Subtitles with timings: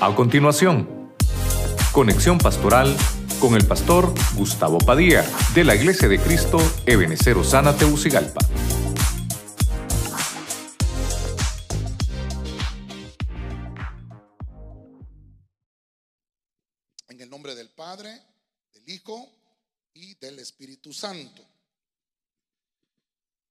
[0.00, 1.12] A continuación,
[1.90, 2.96] conexión pastoral
[3.40, 5.24] con el pastor Gustavo Padilla
[5.56, 8.38] de la Iglesia de Cristo Ebenecer Osana Teucigalpa.
[17.08, 18.22] En el nombre del Padre,
[18.72, 19.28] del Hijo
[19.94, 21.44] y del Espíritu Santo.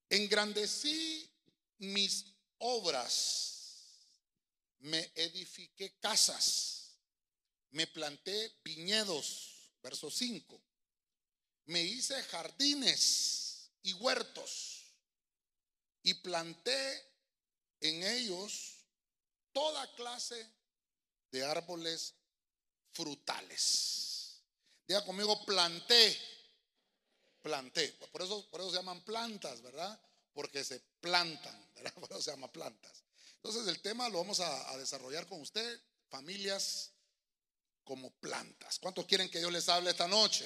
[0.09, 1.29] Engrandecí
[1.79, 2.25] mis
[2.59, 3.57] obras,
[4.79, 6.97] me edifiqué casas,
[7.71, 10.61] me planté viñedos, verso 5,
[11.65, 14.85] me hice jardines y huertos
[16.04, 17.05] y planté
[17.82, 18.85] en ellos
[19.51, 20.49] toda clase
[21.32, 22.13] de árboles
[22.93, 24.41] frutales.
[24.87, 26.18] Diga conmigo, planté,
[27.41, 27.89] planté.
[28.11, 29.99] Por eso, por eso se llaman plantas, ¿verdad?
[30.33, 31.93] Porque se plantan, ¿verdad?
[31.99, 33.03] Por eso se llama plantas.
[33.38, 36.91] Entonces el tema lo vamos a, desarrollar con usted, familias
[37.83, 38.80] como plantas.
[38.80, 40.45] ¿Cuántos quieren que yo les hable esta noche?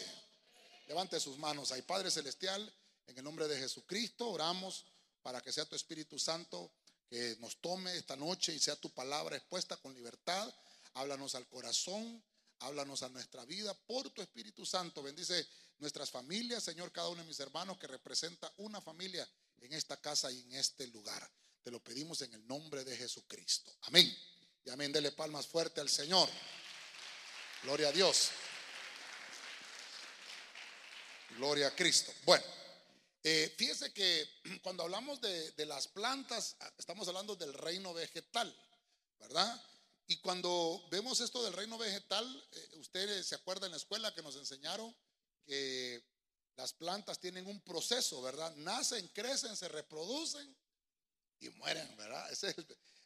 [0.88, 2.74] Levante sus manos ahí, Padre Celestial,
[3.08, 4.86] en el nombre de Jesucristo, oramos
[5.22, 6.72] para que sea tu Espíritu Santo
[7.10, 10.54] que nos tome esta noche y sea tu palabra expuesta con libertad.
[10.94, 12.24] Háblanos al corazón,
[12.60, 15.04] háblanos a nuestra vida por tu Espíritu Santo.
[15.04, 15.48] Bendice
[15.80, 19.28] nuestras familias, Señor, cada uno de mis hermanos que representa una familia
[19.60, 21.30] en esta casa y en este lugar.
[21.64, 23.72] Te lo pedimos en el nombre de Jesucristo.
[23.82, 24.12] Amén.
[24.66, 24.92] Y amén.
[24.92, 26.28] Dele palmas fuerte al Señor.
[27.64, 28.30] Gloria a Dios.
[31.38, 32.12] Gloria a Cristo.
[32.26, 32.44] Bueno,
[33.24, 34.28] eh, fíjese que
[34.64, 38.56] cuando hablamos de, de las plantas, estamos hablando del reino vegetal,
[39.20, 39.64] ¿verdad?
[40.08, 44.24] Y cuando vemos esto del reino vegetal, eh, ustedes se acuerdan en la escuela que
[44.24, 44.96] nos enseñaron
[45.46, 46.04] que
[46.56, 48.54] las plantas tienen un proceso, ¿verdad?
[48.58, 50.58] Nacen, crecen, se reproducen
[51.62, 52.32] mueren, ¿verdad?
[52.32, 52.56] Ese es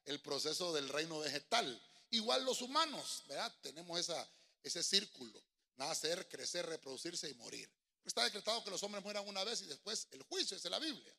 [0.06, 1.82] el, proceso del reino vegetal.
[2.12, 3.54] Igual los humanos, ¿verdad?
[3.62, 4.28] Tenemos esa,
[4.64, 5.44] ese círculo,
[5.76, 7.70] nacer, crecer, reproducirse y morir.
[8.06, 11.14] Está decretado que los hombres mueran una vez y después el juicio, es la Biblia.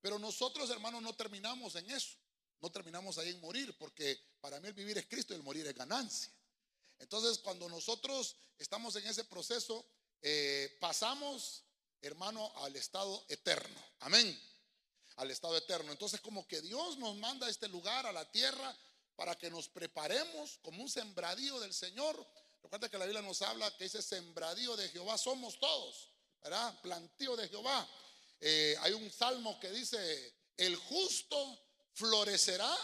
[0.00, 2.16] Pero nosotros, hermanos, no terminamos en eso.
[2.60, 5.66] No terminamos ahí en morir, porque para mí el vivir es Cristo y el morir
[5.66, 6.32] es ganancia.
[6.98, 9.84] Entonces, cuando nosotros estamos en ese proceso,
[10.20, 11.64] eh, pasamos,
[12.00, 13.80] hermano, al estado eterno.
[14.00, 14.51] Amén.
[15.22, 15.92] Al estado eterno.
[15.92, 18.76] Entonces, como que Dios nos manda a este lugar, a la tierra,
[19.14, 22.26] para que nos preparemos como un sembradío del Señor.
[22.60, 26.10] Recuerda que la Biblia nos habla que ese sembradío de Jehová somos todos,
[26.42, 26.76] ¿verdad?
[26.80, 27.88] Plantío de Jehová.
[28.40, 32.76] Eh, hay un salmo que dice, el justo florecerá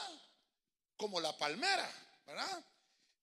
[0.96, 1.92] como la palmera,
[2.24, 2.64] ¿verdad?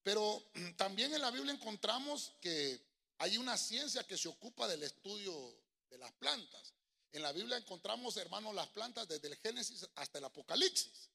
[0.04, 0.44] Pero
[0.76, 2.86] también en la Biblia encontramos que
[3.20, 5.34] hay una ciencia que se ocupa del estudio
[5.90, 6.75] de las plantas.
[7.16, 11.10] En la Biblia encontramos, hermanos, las plantas desde el Génesis hasta el Apocalipsis.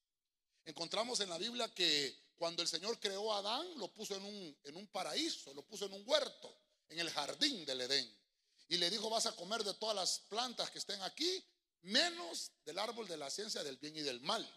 [0.65, 4.59] Encontramos en la Biblia que cuando el Señor creó a Adán, lo puso en un,
[4.65, 6.57] en un paraíso, lo puso en un huerto,
[6.89, 8.11] en el jardín del Edén.
[8.69, 11.45] Y le dijo, vas a comer de todas las plantas que estén aquí,
[11.83, 14.51] menos del árbol de la ciencia del bien y del mal.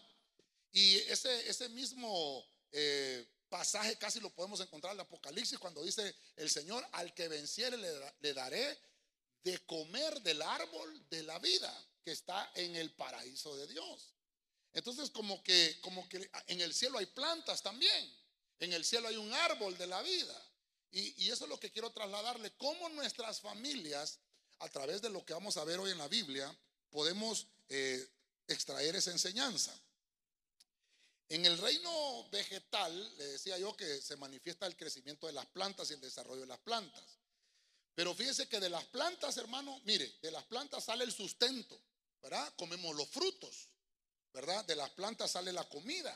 [0.72, 6.16] Y ese, ese mismo eh, pasaje casi lo podemos encontrar en el Apocalipsis cuando dice
[6.36, 8.93] el Señor, al que venciere le, le daré
[9.44, 14.14] de comer del árbol de la vida que está en el paraíso de Dios.
[14.72, 18.16] Entonces como que, como que en el cielo hay plantas también.
[18.58, 20.50] En el cielo hay un árbol de la vida.
[20.90, 22.52] Y, y eso es lo que quiero trasladarle.
[22.56, 24.18] Cómo nuestras familias,
[24.58, 26.56] a través de lo que vamos a ver hoy en la Biblia,
[26.90, 28.08] podemos eh,
[28.46, 29.74] extraer esa enseñanza.
[31.28, 35.90] En el reino vegetal, le decía yo que se manifiesta el crecimiento de las plantas
[35.90, 37.18] y el desarrollo de las plantas.
[37.94, 41.80] Pero fíjese que de las plantas, hermano, mire, de las plantas sale el sustento,
[42.20, 42.52] ¿verdad?
[42.56, 43.68] Comemos los frutos,
[44.32, 44.64] ¿verdad?
[44.64, 46.14] De las plantas sale la comida.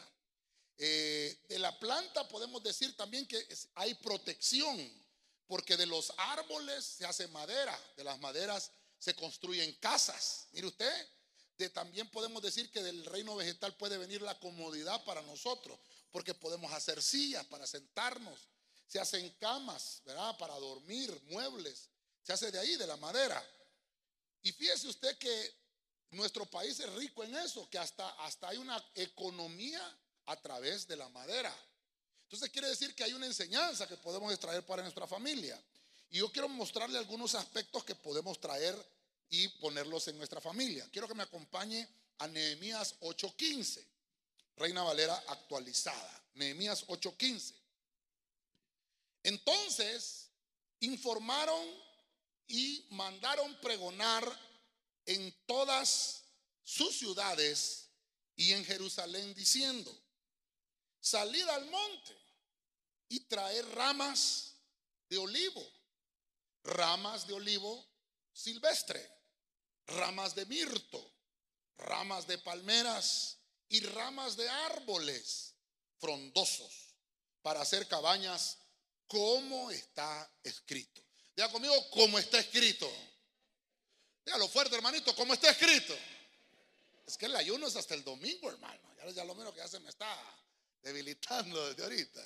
[0.76, 4.76] Eh, de la planta podemos decir también que hay protección,
[5.46, 10.48] porque de los árboles se hace madera, de las maderas se construyen casas.
[10.52, 11.08] Mire usted,
[11.58, 15.78] de, también podemos decir que del reino vegetal puede venir la comodidad para nosotros,
[16.10, 18.48] porque podemos hacer sillas para sentarnos,
[18.88, 20.36] se hacen camas, ¿verdad?
[20.38, 21.88] Para dormir, muebles,
[22.22, 23.40] se hace de ahí, de la madera.
[24.42, 25.54] Y fíjese usted que
[26.10, 29.80] nuestro país es rico en eso, que hasta, hasta hay una economía
[30.26, 31.54] a través de la madera.
[32.22, 35.62] Entonces quiere decir que hay una enseñanza que podemos extraer para nuestra familia.
[36.10, 38.74] Y yo quiero mostrarle algunos aspectos que podemos traer
[39.28, 40.88] y ponerlos en nuestra familia.
[40.90, 41.86] Quiero que me acompañe
[42.18, 43.84] a Nehemías 8:15,
[44.56, 46.22] Reina Valera actualizada.
[46.34, 47.57] Nehemías 8:15.
[49.22, 50.30] Entonces
[50.80, 51.66] informaron
[52.46, 54.24] y mandaron pregonar
[55.06, 56.24] en todas
[56.62, 57.90] sus ciudades
[58.36, 59.92] y en Jerusalén diciendo,
[61.00, 62.16] salid al monte
[63.08, 64.54] y traer ramas
[65.08, 65.66] de olivo,
[66.62, 67.86] ramas de olivo
[68.32, 69.04] silvestre,
[69.86, 71.14] ramas de mirto,
[71.78, 73.38] ramas de palmeras
[73.68, 75.54] y ramas de árboles
[75.98, 76.94] frondosos
[77.42, 78.58] para hacer cabañas
[79.08, 81.02] como está escrito.
[81.34, 82.90] Diga conmigo, como está escrito.
[84.24, 85.96] Dígalo fuerte, hermanito, como está escrito.
[87.06, 88.80] Es que el ayuno es hasta el domingo, hermano.
[89.14, 90.06] Ya, lo menos que ya se me está
[90.82, 92.22] debilitando desde ahorita.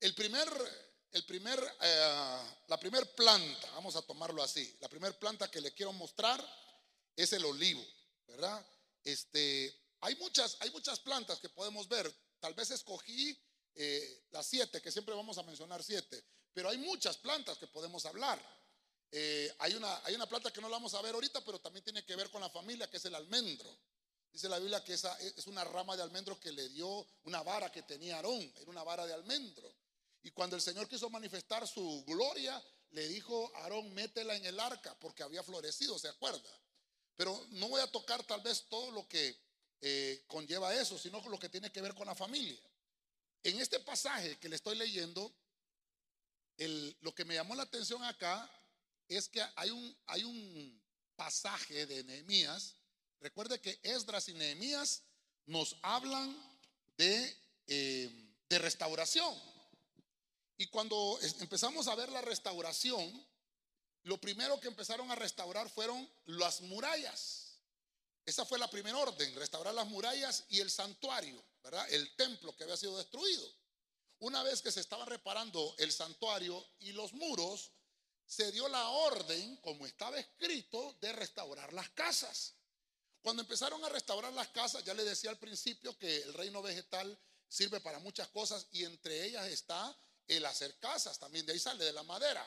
[0.00, 0.48] El primer,
[1.12, 2.38] el primer, eh,
[2.68, 6.42] la primer planta, vamos a tomarlo así, la primer planta que le quiero mostrar
[7.14, 7.84] es el olivo,
[8.28, 8.64] ¿verdad?
[9.04, 12.10] Este, hay muchas, hay muchas plantas que podemos ver.
[12.40, 13.38] Tal vez escogí
[13.74, 16.22] eh, las siete, que siempre vamos a mencionar siete,
[16.52, 18.40] pero hay muchas plantas que podemos hablar.
[19.12, 21.84] Eh, hay, una, hay una planta que no la vamos a ver ahorita, pero también
[21.84, 23.76] tiene que ver con la familia, que es el almendro.
[24.32, 27.72] Dice la Biblia que esa es una rama de almendro que le dio una vara
[27.72, 29.74] que tenía Aarón, era una vara de almendro.
[30.22, 34.60] Y cuando el Señor quiso manifestar su gloria, le dijo a Aarón, métela en el
[34.60, 36.50] arca, porque había florecido, ¿se acuerda?
[37.16, 39.36] Pero no voy a tocar tal vez todo lo que
[39.80, 42.60] eh, conlleva eso, sino lo que tiene que ver con la familia.
[43.42, 45.32] En este pasaje que le estoy leyendo,
[47.00, 48.50] lo que me llamó la atención acá
[49.08, 50.82] es que hay un, hay un
[51.16, 52.76] pasaje de Nehemías
[53.20, 55.02] Recuerde que Esdras y Nehemías
[55.44, 56.34] nos hablan
[56.96, 58.10] de, eh,
[58.48, 59.34] de restauración.
[60.56, 63.26] Y cuando empezamos a ver la restauración,
[64.04, 67.58] lo primero que empezaron a restaurar fueron las murallas.
[68.24, 71.42] Esa fue la primera orden, restaurar las murallas y el santuario,
[71.90, 73.46] El templo que había sido destruido.
[74.20, 77.72] Una vez que se estaba reparando el santuario y los muros,
[78.26, 82.54] se dio la orden, como estaba escrito, de restaurar las casas.
[83.22, 87.18] Cuando empezaron a restaurar las casas, ya le decía al principio que el reino vegetal
[87.48, 89.96] sirve para muchas cosas y entre ellas está
[90.28, 92.46] el hacer casas, también de ahí sale de la madera.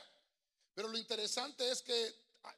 [0.74, 2.16] Pero lo interesante es que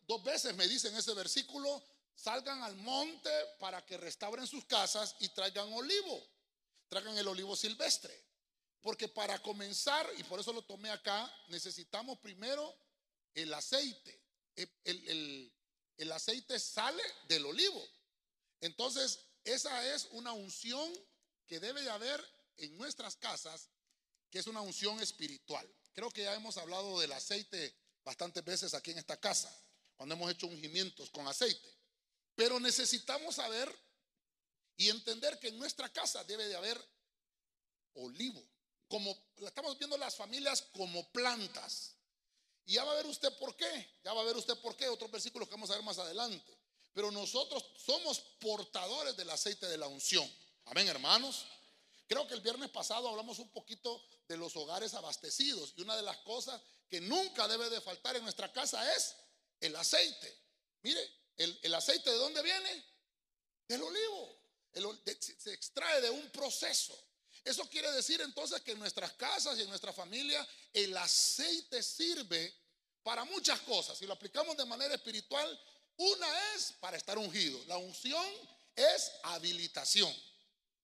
[0.08, 5.30] dos veces me dicen ese versículo, salgan al monte para que restauren sus casas y
[5.30, 6.28] traigan olivo,
[6.88, 8.14] traigan el olivo silvestre.
[8.82, 12.76] Porque para comenzar, y por eso lo tomé acá, necesitamos primero
[13.34, 14.22] el aceite.
[14.56, 15.52] El,
[15.98, 17.84] el aceite sale del olivo.
[18.62, 20.92] Entonces, esa es una unción
[21.48, 22.24] que debe de haber
[22.58, 23.70] en nuestras casas,
[24.30, 25.68] que es una unción espiritual.
[25.94, 29.52] Creo que ya hemos hablado del aceite bastantes veces aquí en esta casa,
[29.96, 31.76] cuando hemos hecho ungimientos con aceite.
[32.36, 33.74] Pero necesitamos saber
[34.78, 36.80] y entender que en nuestra casa debe de haber
[37.96, 38.44] olivo,
[38.88, 41.96] como estamos viendo las familias como plantas.
[42.66, 44.88] Y ya va a ver usted por qué, ya va a ver usted por qué,
[44.90, 46.58] otros versículos que vamos a ver más adelante.
[46.94, 50.30] Pero nosotros somos portadores del aceite de la unción.
[50.66, 51.46] Amén, hermanos.
[52.08, 56.04] Creo que el viernes pasado hablamos un poquito de los hogares abastecidos y una de
[56.04, 59.16] las cosas que nunca debe de faltar en nuestra casa es
[59.60, 60.38] el aceite.
[60.84, 61.02] Mire,
[61.38, 62.86] el, aceite de dónde viene?
[63.68, 64.38] Del olivo.
[65.40, 66.98] Se extrae de un proceso.
[67.44, 72.54] Eso quiere decir entonces que en nuestras casas y en nuestra familia el aceite sirve
[73.04, 73.98] para muchas cosas.
[73.98, 75.60] Si lo aplicamos de manera espiritual,
[75.98, 77.64] una es para estar ungido.
[77.68, 78.26] La unción
[78.76, 80.14] es habilitación.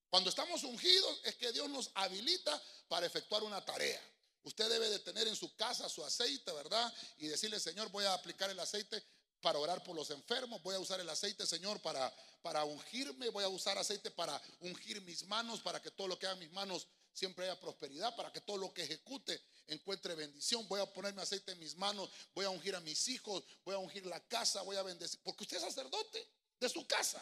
[0.09, 4.01] Cuando estamos ungidos es que Dios nos habilita para efectuar una tarea.
[4.43, 6.93] Usted debe de tener en su casa su aceite, ¿verdad?
[7.17, 9.03] Y decirle, Señor, voy a aplicar el aceite
[9.41, 13.43] para orar por los enfermos, voy a usar el aceite, Señor, para, para ungirme, voy
[13.43, 16.87] a usar aceite para ungir mis manos, para que todo lo que haga mis manos
[17.13, 20.67] siempre haya prosperidad, para que todo lo que ejecute encuentre bendición.
[20.67, 23.79] Voy a ponerme aceite en mis manos, voy a ungir a mis hijos, voy a
[23.79, 26.27] ungir la casa, voy a bendecir, porque usted es sacerdote
[26.59, 27.21] de su casa.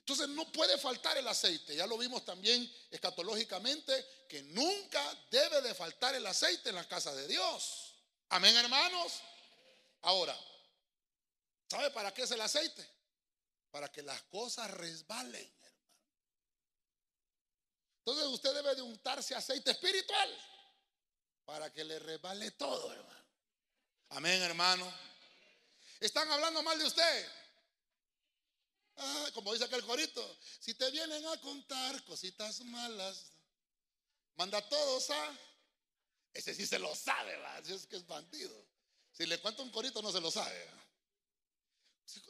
[0.00, 1.76] Entonces no puede faltar el aceite.
[1.76, 3.92] Ya lo vimos también escatológicamente
[4.28, 7.94] que nunca debe de faltar el aceite en la casa de Dios.
[8.30, 9.20] Amén, hermanos.
[10.02, 10.36] Ahora,
[11.70, 12.86] ¿sabe para qué es el aceite?
[13.70, 15.50] Para que las cosas resbalen.
[17.98, 20.36] Entonces usted debe de untarse aceite espiritual
[21.44, 23.24] para que le resbale todo, hermano.
[24.10, 24.92] Amén, hermano.
[26.00, 27.28] Están hablando mal de usted.
[28.96, 33.32] Ah, como dice aquel corito, si te vienen a contar cositas malas,
[34.34, 35.38] manda a todos a...
[36.32, 37.58] Ese sí se lo sabe, ¿va?
[37.58, 38.66] es que es bandido.
[39.12, 40.79] Si le cuento un corito no se lo sabe.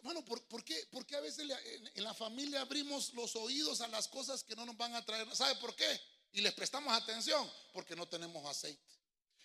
[0.03, 1.47] Bueno, ¿por, qué, a veces
[1.95, 5.35] en, la familia abrimos los oídos a las cosas que no nos van a traer?
[5.35, 6.01] ¿Sabe por qué?
[6.33, 8.83] Y les prestamos atención porque no tenemos aceite.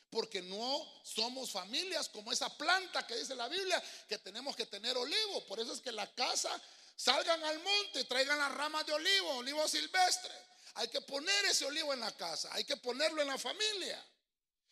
[0.09, 4.95] Porque no somos familias como esa planta que dice la Biblia que tenemos que tener
[4.95, 5.45] olivo.
[5.45, 6.61] Por eso es que la casa
[6.95, 10.33] salgan al monte, traigan las ramas de olivo, olivo silvestre.
[10.75, 14.03] Hay que poner ese olivo en la casa, hay que ponerlo en la familia.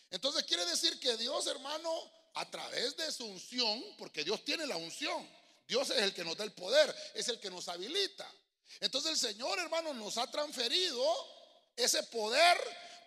[0.09, 1.89] Entonces quiere decir que Dios, hermano,
[2.35, 5.27] a través de su unción, porque Dios tiene la unción,
[5.67, 8.29] Dios es el que nos da el poder, es el que nos habilita.
[8.79, 11.03] Entonces el Señor, hermano, nos ha transferido
[11.75, 12.57] ese poder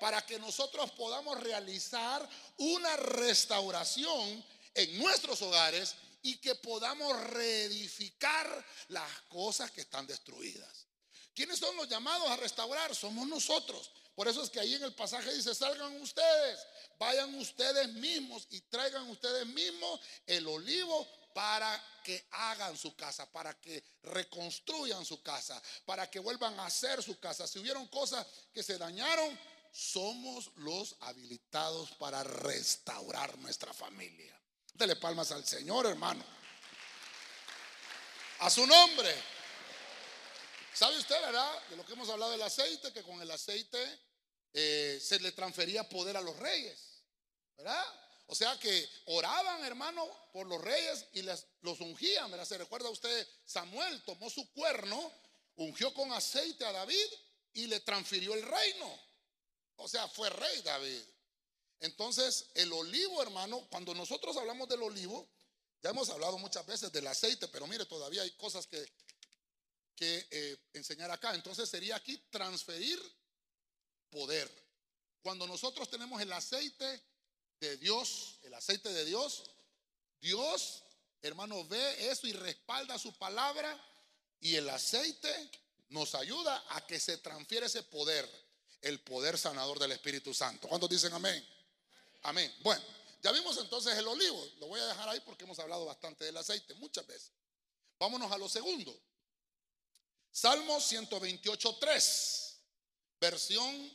[0.00, 4.44] para que nosotros podamos realizar una restauración
[4.74, 10.86] en nuestros hogares y que podamos reedificar las cosas que están destruidas.
[11.34, 12.94] ¿Quiénes son los llamados a restaurar?
[12.94, 13.90] Somos nosotros.
[14.14, 16.58] Por eso es que ahí en el pasaje dice, salgan ustedes,
[16.98, 23.52] vayan ustedes mismos y traigan ustedes mismos el olivo para que hagan su casa, para
[23.60, 27.46] que reconstruyan su casa, para que vuelvan a hacer su casa.
[27.46, 29.38] Si hubieron cosas que se dañaron,
[29.70, 34.34] somos los habilitados para restaurar nuestra familia.
[34.72, 36.24] Dele palmas al Señor, hermano.
[38.38, 39.14] A su nombre.
[40.72, 41.68] ¿Sabe usted, verdad?
[41.68, 44.00] De lo que hemos hablado del aceite, que con el aceite
[44.54, 47.02] eh, se le transfería poder a los reyes,
[47.58, 48.05] ¿verdad?
[48.26, 52.30] O sea que oraban, hermano, por los reyes y les, los ungían.
[52.30, 52.44] ¿verdad?
[52.44, 53.26] ¿Se recuerda usted?
[53.44, 55.12] Samuel tomó su cuerno,
[55.56, 57.06] ungió con aceite a David
[57.52, 59.00] y le transfirió el reino.
[59.76, 61.00] O sea, fue rey David.
[61.80, 65.28] Entonces, el olivo, hermano, cuando nosotros hablamos del olivo,
[65.82, 68.84] ya hemos hablado muchas veces del aceite, pero mire, todavía hay cosas que,
[69.94, 71.34] que eh, enseñar acá.
[71.34, 73.00] Entonces sería aquí transferir
[74.10, 74.50] poder.
[75.22, 77.02] Cuando nosotros tenemos el aceite,
[77.60, 79.44] de Dios, el aceite de Dios,
[80.20, 80.82] Dios,
[81.22, 83.78] hermano, ve eso y respalda su palabra
[84.40, 85.50] y el aceite
[85.88, 88.28] nos ayuda a que se transfiera ese poder,
[88.82, 90.68] el poder sanador del Espíritu Santo.
[90.68, 91.46] ¿Cuántos dicen amén?
[92.22, 92.52] Amén.
[92.62, 92.82] Bueno,
[93.22, 96.36] ya vimos entonces el olivo, lo voy a dejar ahí porque hemos hablado bastante del
[96.36, 97.32] aceite muchas veces.
[97.98, 98.98] Vámonos a lo segundo.
[100.30, 102.56] Salmo 128, 3,
[103.20, 103.92] versión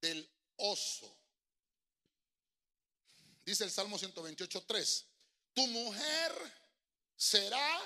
[0.00, 1.14] del oso.
[3.46, 5.06] Dice el Salmo 128, 3.
[5.54, 6.32] Tu mujer
[7.16, 7.80] será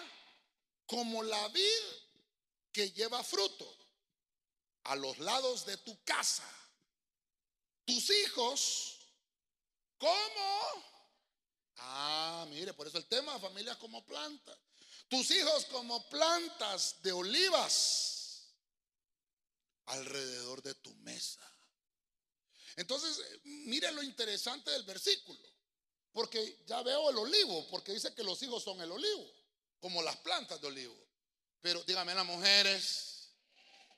[0.87, 1.83] como la vid
[2.73, 3.77] que lleva fruto
[4.85, 6.49] a los lados de tu casa.
[7.85, 9.01] Tus hijos,
[9.99, 10.85] como...
[11.77, 14.59] Ah, mire, por eso el tema, familias como plantas.
[15.09, 18.55] Tus hijos como plantas de olivas
[19.85, 21.50] alrededor de tu mesa.
[22.77, 25.41] Entonces, mire lo interesante del versículo.
[26.13, 29.33] Porque ya veo el olivo, porque dice que los hijos son el olivo,
[29.79, 30.97] como las plantas de olivo.
[31.61, 33.31] Pero dígame, las mujeres,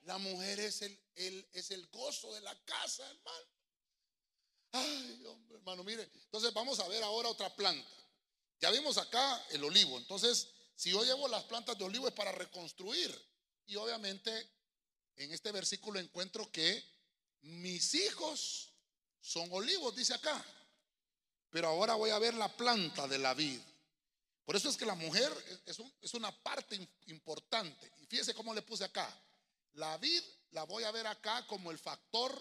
[0.03, 3.47] la mujer es el, es el gozo de la casa, hermano.
[4.73, 6.03] Ay, hombre, hermano, mire.
[6.25, 7.89] Entonces vamos a ver ahora otra planta.
[8.61, 9.99] Ya vimos acá el olivo.
[9.99, 13.13] Entonces, si yo llevo las plantas de olivo es para reconstruir.
[13.67, 14.51] Y obviamente
[15.17, 16.83] en este versículo encuentro que
[17.43, 18.73] mis hijos
[19.21, 20.45] son olivos, dice acá.
[21.51, 23.61] Pero ahora voy a ver la planta de la vid.
[24.45, 25.33] Por eso es que la mujer
[25.67, 27.93] es, una parte importante.
[28.01, 29.09] Y fíjese cómo le puse acá.
[29.75, 32.35] La vid la voy a ver acá como el factor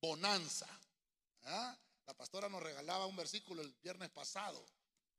[0.00, 0.68] bonanza.
[1.44, 1.76] ¿Ah?
[2.06, 4.64] La pastora nos regalaba un versículo el viernes pasado,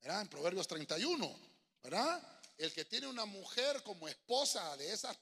[0.01, 0.21] ¿verdad?
[0.21, 1.39] En Proverbios 31,
[1.83, 2.41] ¿verdad?
[2.57, 5.17] El que tiene una mujer como esposa de esas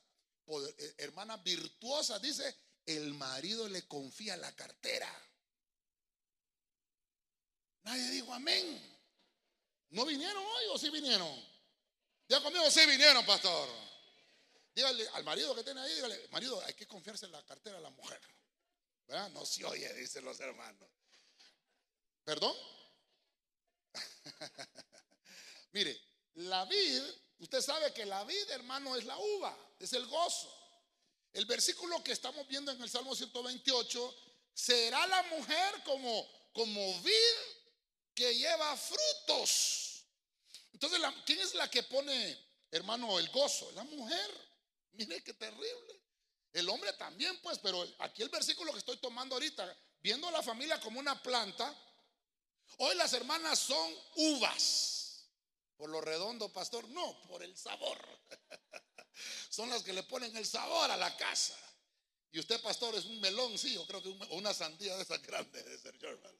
[0.47, 5.09] eh, hermanas virtuosas, dice, el marido le confía la cartera.
[7.83, 8.91] Nadie dijo amén.
[9.89, 11.29] ¿No vinieron hoy o sí vinieron?
[12.27, 13.69] Ya conmigo, sí vinieron, pastor.
[14.73, 17.83] Dígale al marido que tiene ahí, dígale, marido, hay que confiarse en la cartera de
[17.83, 18.19] la mujer.
[19.05, 19.29] ¿Verdad?
[19.29, 20.89] No se oye, dicen los hermanos.
[22.23, 22.55] ¿Perdón?
[25.73, 25.99] Mire,
[26.35, 27.01] la vid,
[27.39, 30.62] usted sabe que la vid, hermano, es la uva, es el gozo.
[31.33, 34.15] El versículo que estamos viendo en el Salmo 128,
[34.53, 37.13] será la mujer como, como vid
[38.13, 40.05] que lleva frutos.
[40.73, 42.37] Entonces, ¿quién es la que pone,
[42.69, 43.71] hermano, el gozo?
[43.71, 44.53] La mujer.
[44.91, 46.01] Mire qué terrible.
[46.51, 50.43] El hombre también, pues, pero aquí el versículo que estoy tomando ahorita, viendo a la
[50.43, 51.75] familia como una planta,
[52.77, 55.25] hoy las hermanas son uvas.
[55.77, 57.97] Por lo redondo, pastor, no, por el sabor.
[59.49, 61.57] son las que le ponen el sabor a la casa.
[62.31, 65.63] Y usted, pastor, es un melón, sí, yo creo que una sandía de esas grandes
[65.63, 66.39] de ser hermano.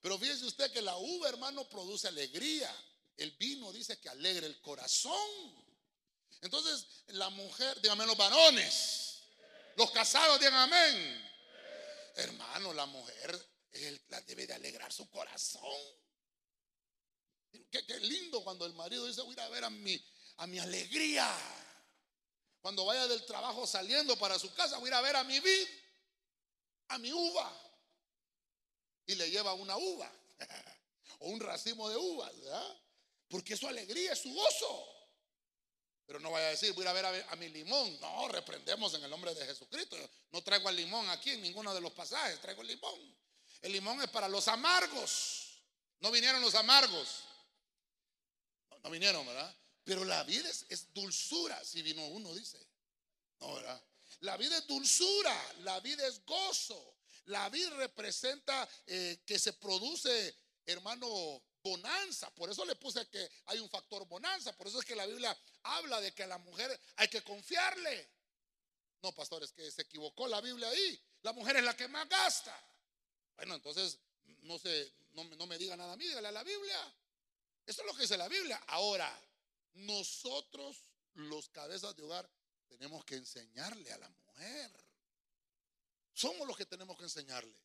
[0.00, 2.72] Pero fíjese usted que la uva, hermano, produce alegría.
[3.16, 5.66] El vino dice que alegre el corazón.
[6.40, 9.22] Entonces, la mujer, dígame los varones,
[9.76, 11.30] los casados, digan amén.
[12.14, 13.48] Hermano, la mujer
[14.08, 15.80] la debe de alegrar su corazón.
[17.70, 20.00] Qué, lindo cuando el marido dice, voy a a ver a mi,
[20.36, 21.28] a mi alegría.
[22.68, 25.40] Cuando vaya del trabajo saliendo para su casa, voy a ir a ver a mi
[25.40, 25.68] vid,
[26.88, 27.50] a mi uva.
[29.06, 30.12] y le lleva una uva
[31.20, 32.76] o un racimo de uvas, ¿verdad?
[33.26, 34.86] Porque es su alegría, es su gozo.
[36.04, 37.98] Pero no vaya a decir, voy a ir a ver a, mi limón.
[38.00, 39.96] No, reprendemos en el nombre de Jesucristo.
[40.30, 43.16] No traigo el limón aquí en ninguno de los pasajes, traigo el limón.
[43.62, 45.62] El limón es para los amargos.
[46.00, 47.24] No vinieron los amargos.
[48.82, 49.56] No, vinieron, ¿verdad?
[49.88, 52.58] Pero la vida es, dulzura, si vino uno, dice.
[53.40, 53.82] No, ¿verdad?
[54.20, 56.96] La vida es dulzura, la vida es gozo.
[57.24, 62.28] La vida representa eh, que se produce, hermano, bonanza.
[62.34, 64.52] Por eso le puse que hay un factor bonanza.
[64.52, 68.10] Por eso es que la Biblia habla de que a la mujer hay que confiarle.
[69.00, 71.02] No, pastor, es que se equivocó la Biblia ahí.
[71.22, 72.54] La mujer es la que más gasta.
[73.36, 73.98] Bueno, entonces
[74.42, 76.94] no, se, no, no me diga nada a mí, dígale a la Biblia.
[77.64, 78.62] Eso es lo que dice la Biblia.
[78.66, 79.27] Ahora,
[79.74, 80.76] nosotros,
[81.14, 82.28] los cabezas de hogar,
[82.68, 84.70] tenemos que enseñarle a la mujer.
[86.12, 87.58] Somos los que tenemos que enseñarle.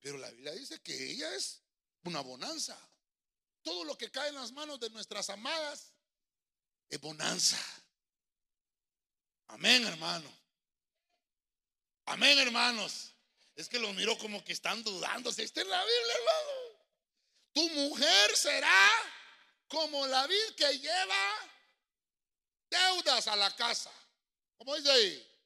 [0.00, 1.62] Pero la Biblia dice que ella es
[2.04, 2.78] una bonanza.
[3.62, 5.92] Todo lo que cae en las manos de nuestras amadas
[6.88, 7.58] es bonanza.
[9.48, 10.30] Amén, hermano.
[12.06, 13.12] Amén, hermanos.
[13.56, 15.32] Es que los miro como que están dudando.
[15.32, 16.68] Si está en la Biblia, hermano.
[17.52, 18.88] Tu mujer será
[19.68, 21.47] como la vid que lleva
[22.70, 23.92] deudas a la casa.
[24.56, 25.40] ¿Cómo dice ahí?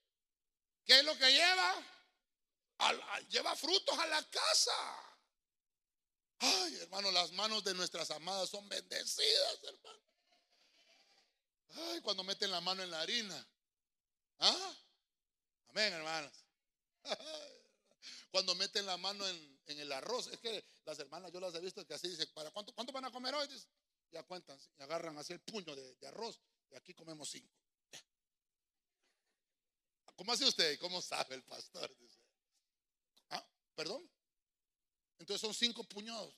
[0.84, 1.88] ¿Qué es lo que lleva?
[3.28, 4.72] lleva frutos a la casa.
[6.40, 10.02] Ay, hermano, las manos de nuestras amadas son bendecidas, hermano.
[11.74, 13.48] Ay, cuando meten la mano en la harina.
[14.40, 14.76] ¿Ah?
[15.68, 16.44] Amén, hermanas.
[18.30, 20.26] Cuando meten la mano en, el arroz.
[20.28, 23.10] Es que las hermanas, yo las he visto que así dicen, ¿para cuánto, van a
[23.10, 23.48] comer hoy?
[24.10, 26.38] ya cuentan, y agarran así el puño de, arroz.
[26.72, 27.54] Y aquí comemos cinco.
[30.16, 30.78] ¿Cómo hace usted?
[30.78, 31.94] ¿Cómo sabe el pastor?
[33.30, 33.46] ¿Ah?
[33.74, 34.08] ¿Perdón?
[35.18, 36.34] Entonces son cinco puñados.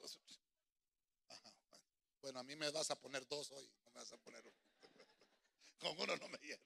[2.20, 2.40] bueno.
[2.40, 3.70] a mí me vas a poner dos hoy.
[3.84, 4.42] No me vas a poner
[5.78, 6.64] Con uno no me lleno.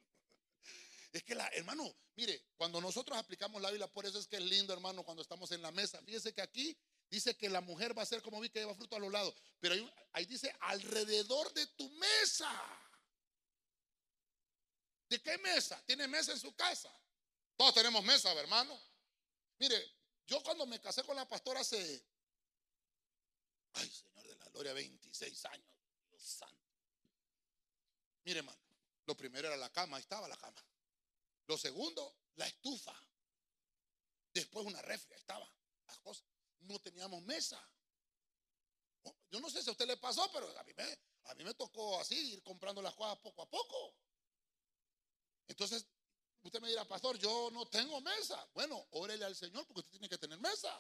[1.12, 4.42] Es que la, hermano, mire, cuando nosotros aplicamos la Biblia, por eso es que es
[4.42, 6.02] lindo, hermano, cuando estamos en la mesa.
[6.02, 6.78] Fíjese que aquí
[7.10, 9.34] dice que la mujer va a ser como vi que lleva fruto a los lados.
[9.60, 12.87] Pero ahí, ahí dice alrededor de tu mesa.
[15.08, 15.82] ¿De qué mesa?
[15.86, 16.92] ¿Tiene mesa en su casa?
[17.56, 18.78] Todos tenemos mesa, hermano.
[19.58, 22.04] Mire, yo cuando me casé con la pastora hace,
[23.72, 25.74] ay Señor de la Gloria, 26 años,
[26.10, 26.56] Dios santo.
[28.24, 28.60] Mire, hermano,
[29.06, 30.62] lo primero era la cama, ahí estaba la cama.
[31.46, 32.94] Lo segundo, la estufa.
[34.34, 35.50] Después una refri, ahí estaba
[35.86, 36.26] las cosas.
[36.60, 37.58] No teníamos mesa.
[39.30, 41.54] Yo no sé si a usted le pasó, pero a mí me, a mí me
[41.54, 43.94] tocó así, ir comprando las cosas poco a poco.
[45.48, 45.86] Entonces,
[46.42, 48.48] Usted me dirá, pastor, yo no tengo mesa.
[48.54, 50.72] Bueno, órele al Señor porque usted tiene que tener mesa.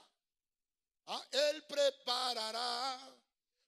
[1.06, 1.26] ¿Ah?
[1.30, 3.16] Él preparará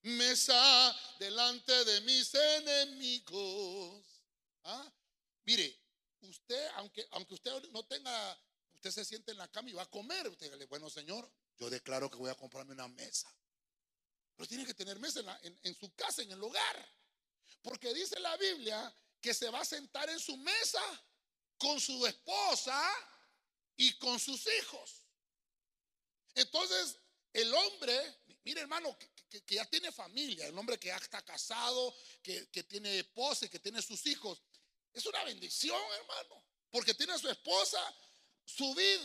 [0.03, 4.03] mesa delante de mis enemigos.
[4.65, 4.91] ¿Ah?
[5.45, 5.79] Mire,
[6.23, 8.39] usted, aunque, aunque usted no tenga,
[8.73, 10.29] usted se siente en la cama y va a comer.
[10.29, 13.35] Usted dice, bueno, Señor, yo declaro que voy a comprarme una mesa.
[14.37, 16.89] Pero tiene que tener mesa en su casa, en el hogar.
[17.63, 20.83] Porque dice la Biblia que se va a sentar en su mesa
[21.59, 22.81] con su esposa
[23.77, 25.07] y con sus hijos.
[26.35, 26.97] Entonces,
[27.33, 28.97] el hombre, mire hermano,
[29.29, 33.59] que, ya tiene familia, el hombre que ya está casado, que, tiene esposa y que
[33.59, 34.43] tiene sus hijos,
[34.93, 37.79] es una bendición, hermano, porque tiene a su esposa,
[38.45, 39.01] su vid,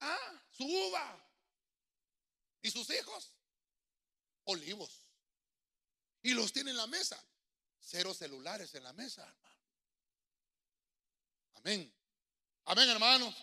[0.00, 1.28] ah, su uva,
[2.62, 3.32] y sus hijos,
[4.44, 5.06] olivos.
[6.22, 7.22] Y los tiene en la mesa.
[7.84, 9.56] Cero celulares en la mesa, hermano.
[11.54, 11.94] Amén.
[12.64, 13.34] Amén, hermanos.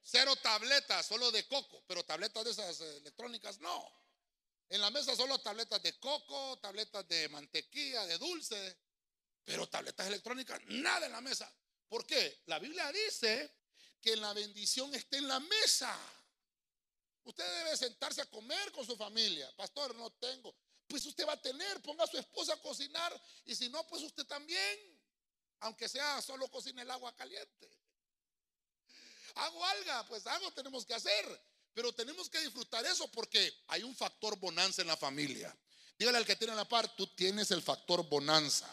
[0.00, 3.90] Cero tabletas, solo de coco, pero tabletas de esas eh, electrónicas no.
[4.68, 8.78] En la mesa solo tabletas de coco, tabletas de mantequilla, de dulce,
[9.44, 11.52] pero tabletas electrónicas, nada en la mesa.
[11.88, 12.42] ¿Por qué?
[12.46, 13.52] La Biblia dice
[14.00, 15.96] que la bendición está en la mesa.
[17.24, 19.50] Usted debe sentarse a comer con su familia.
[19.56, 20.54] Pastor, no tengo.
[20.88, 24.02] Pues usted va a tener, ponga a su esposa a cocinar y si no, pues
[24.02, 24.94] usted también
[25.64, 27.70] aunque sea solo cocina el agua caliente.
[29.36, 31.42] Hago algo, pues algo tenemos que hacer,
[31.72, 35.56] pero tenemos que disfrutar eso porque hay un factor bonanza en la familia.
[35.98, 38.70] Dígale al que tiene la par, tú tienes el factor bonanza.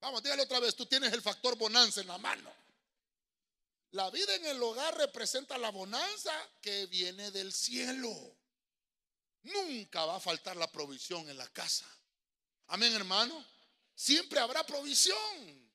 [0.00, 2.50] Vamos, dígale otra vez, tú tienes el factor bonanza en la mano.
[3.90, 6.32] La vida en el hogar representa la bonanza
[6.62, 8.10] que viene del cielo.
[9.42, 11.86] Nunca va a faltar la provisión en la casa.
[12.68, 13.44] Amén, hermano.
[13.94, 15.72] Siempre habrá provisión.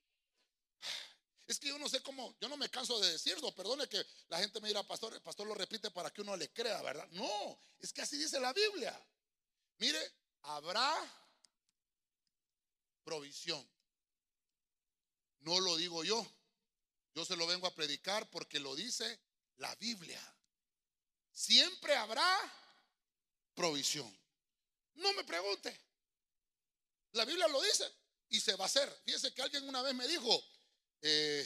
[1.47, 4.39] Es que yo no sé cómo, yo no me canso de decirlo, perdone que la
[4.39, 7.07] gente me dirá, pastor, el pastor lo repite para que uno le crea, ¿verdad?
[7.11, 8.93] No, es que así dice la Biblia.
[9.77, 9.99] Mire,
[10.41, 10.93] habrá
[13.05, 13.65] provisión.
[15.39, 16.25] No lo digo yo,
[17.13, 19.17] yo se lo vengo a predicar porque lo dice
[19.55, 20.21] la Biblia.
[21.31, 22.37] Siempre habrá
[23.57, 24.07] provisión.
[24.93, 25.75] No me pregunte.
[27.13, 27.91] La Biblia lo dice
[28.29, 28.87] y se va a hacer.
[29.03, 30.43] Fíjese que alguien una vez me dijo
[31.01, 31.45] eh,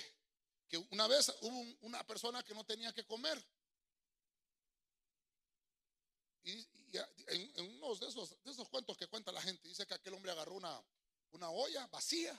[0.68, 3.42] que una vez hubo una persona que no tenía que comer.
[6.44, 6.68] Y,
[7.28, 10.32] en, uno de esos, de esos cuentos que cuenta la gente, dice que aquel hombre
[10.32, 10.84] agarró una,
[11.32, 12.38] una olla vacía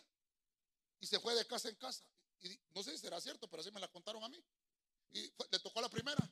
[1.01, 2.05] y se fue de casa en casa.
[2.41, 4.45] Y no sé si será cierto, pero así me la contaron a mí.
[5.13, 6.31] Y le tocó la primera.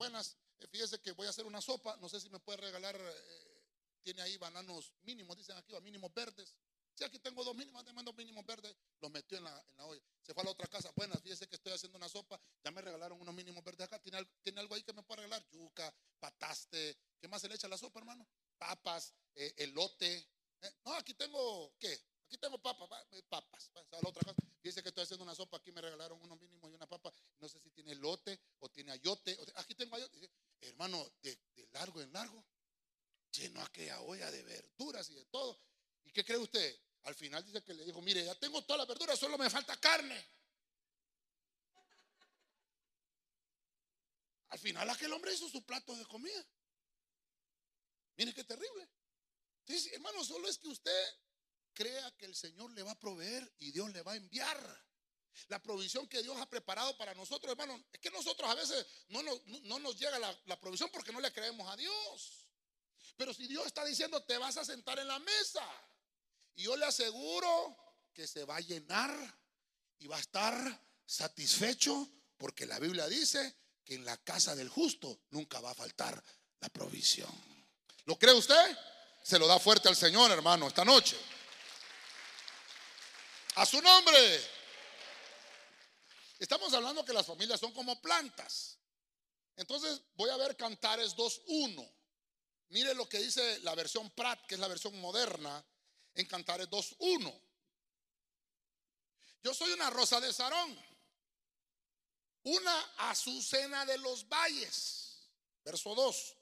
[0.00, 1.94] Buenas, eh, fíjese que voy a hacer una sopa.
[1.98, 2.96] No sé si me puede regalar.
[2.98, 3.62] Eh,
[4.02, 6.54] tiene ahí bananos mínimos, dicen aquí, mínimos verdes.
[6.94, 8.74] Si aquí tengo dos mínimos, te mando mínimos verdes.
[8.98, 10.00] Los metió en la, en la, olla.
[10.22, 10.90] Se fue a la otra casa.
[10.96, 12.40] Buenas, fíjese que estoy haciendo una sopa.
[12.64, 13.98] Ya me regalaron unos mínimos verdes acá.
[13.98, 15.46] ¿Tiene, ¿Tiene algo ahí que me pueda regalar?
[15.50, 16.96] Yuca, pataste.
[17.20, 18.26] ¿Qué más se le echa a la sopa, hermano?
[18.56, 20.26] Papas, eh, elote.
[20.86, 21.92] no, aquí tengo, ¿qué?
[22.24, 22.88] Aquí tengo papas,
[23.28, 23.70] papas.
[23.74, 24.40] A la otra casa.
[24.62, 25.58] Dice que estoy haciendo una sopa.
[25.58, 27.12] Aquí me regalaron unos mínimos y una papa.
[27.38, 29.36] No sé si tiene lote o tiene ayote.
[29.56, 30.30] aquí tengo ayote.
[30.60, 31.38] Hermano, de,
[31.72, 32.44] largo en largo,
[33.32, 35.60] llenó aquella olla de verduras y de todo.
[36.04, 36.78] ¿Y qué cree usted?
[37.02, 39.76] Al final dice que le dijo, mire, ya tengo todas las verduras, solo me falta
[39.78, 40.24] carne.
[44.48, 46.46] Al final aquel hombre hizo su plato de comida.
[48.16, 48.88] Mire qué terrible.
[49.92, 51.04] Hermano, solo es que usted
[51.72, 54.89] crea que el Señor le va a proveer y Dios le va a enviar.
[55.48, 59.22] La provisión que Dios ha preparado para nosotros, hermano, es que nosotros a veces no
[59.22, 62.46] nos, no nos llega la, la provisión porque no le creemos a Dios.
[63.16, 65.66] Pero si Dios está diciendo, te vas a sentar en la mesa,
[66.56, 67.76] y yo le aseguro
[68.12, 69.10] que se va a llenar
[69.98, 75.20] y va a estar satisfecho porque la Biblia dice que en la casa del justo
[75.30, 76.22] nunca va a faltar
[76.60, 77.30] la provisión.
[78.04, 78.78] ¿Lo cree usted?
[79.22, 81.16] Se lo da fuerte al Señor, hermano, esta noche.
[83.56, 84.59] A su nombre.
[86.40, 88.78] Estamos hablando que las familias son como plantas.
[89.56, 91.92] Entonces voy a ver Cantares 2.1.
[92.70, 95.62] Mire lo que dice la versión Prat, que es la versión moderna,
[96.14, 97.42] en Cantares 2.1.
[99.42, 100.78] Yo soy una rosa de Sarón,
[102.44, 105.30] una azucena de los valles.
[105.62, 106.36] Verso 2.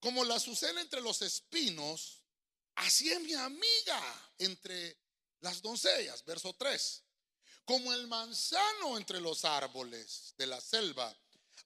[0.00, 2.22] Como la azucena entre los espinos,
[2.76, 4.96] así es mi amiga entre
[5.40, 7.04] las doncellas, verso 3.
[7.68, 11.14] Como el manzano entre los árboles de la selva,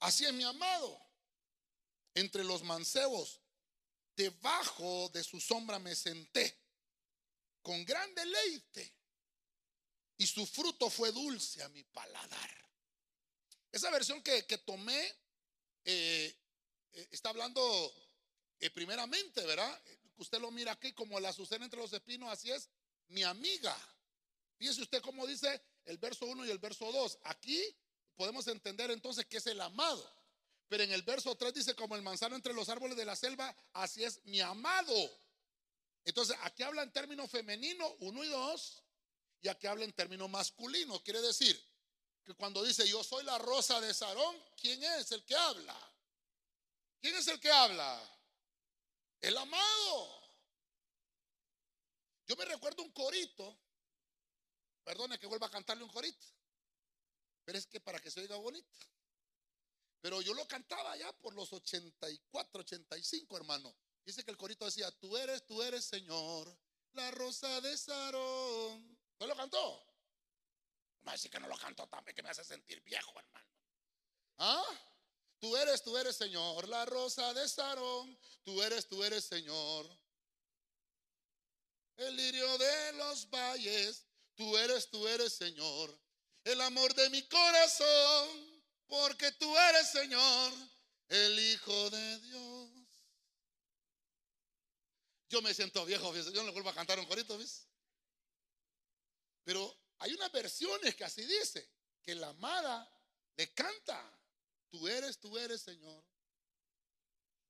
[0.00, 1.00] así es mi amado.
[2.12, 3.40] Entre los mancebos,
[4.16, 6.58] debajo de su sombra me senté
[7.62, 8.92] con gran deleite
[10.16, 12.68] y su fruto fue dulce a mi paladar.
[13.70, 15.06] Esa versión que, tomé
[15.84, 16.36] eh,
[16.94, 17.94] eh, está hablando
[18.58, 19.80] eh, primeramente, ¿verdad?
[20.16, 22.68] Usted lo mira aquí como la azucena entre los espinos, así es
[23.06, 23.76] mi amiga.
[24.58, 27.18] Fíjese usted cómo dice el verso 1 y el verso 2.
[27.24, 27.62] Aquí
[28.16, 30.22] podemos entender entonces que es el amado.
[30.68, 33.54] Pero en el verso 3 dice, como el manzano entre los árboles de la selva,
[33.74, 34.94] así es mi amado.
[36.04, 38.82] Entonces, aquí habla en términos femenino, 1 y 2,
[39.42, 41.02] y aquí habla en términos masculino.
[41.02, 41.62] Quiere decir
[42.24, 45.76] que cuando dice yo soy la rosa de Sarón, ¿quién es el que habla?
[47.00, 48.00] ¿Quién es el que habla?
[49.20, 50.22] El amado.
[52.26, 53.58] Yo me recuerdo un corito,
[54.84, 56.26] perdone que vuelva a cantarle un corito,
[57.44, 58.78] pero es que para que se oiga bonito.
[60.00, 63.74] Pero yo lo cantaba ya por los 84, 85, hermano.
[64.04, 66.58] Dice que el corito decía, tú eres, tú eres Señor,
[66.92, 68.98] la rosa de Sarón.
[69.20, 69.86] ¿No lo cantó?
[71.02, 73.46] Me dice que no lo cantó también, que me hace sentir viejo, hermano.
[74.38, 74.64] ¿Ah?
[75.38, 78.18] Tú eres, tú eres Señor, la rosa de Sarón.
[78.42, 79.88] Tú eres, tú eres Señor,
[81.96, 84.06] el lirio de los valles.
[84.34, 85.98] Tú eres, tú eres Señor,
[86.44, 90.52] el amor de mi corazón, porque tú eres Señor,
[91.08, 92.70] el Hijo de Dios.
[95.28, 97.66] Yo me siento viejo, yo no le vuelvo a cantar un corito, ¿ves?
[99.44, 101.70] Pero hay unas versiones que así dice,
[102.02, 102.90] que la amada
[103.36, 104.18] le canta,
[104.70, 106.04] tú eres, tú eres Señor.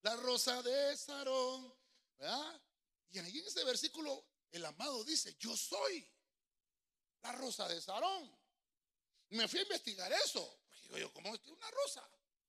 [0.02, 1.74] La rosa de Sarón,
[2.18, 2.62] ¿verdad?
[3.10, 6.06] Y ahí en ese versículo el amado dice, yo soy
[7.22, 8.30] la rosa de Sarón.
[9.30, 10.60] Me fui a investigar eso.
[10.82, 12.08] Digo yo, ¿cómo es una rosa?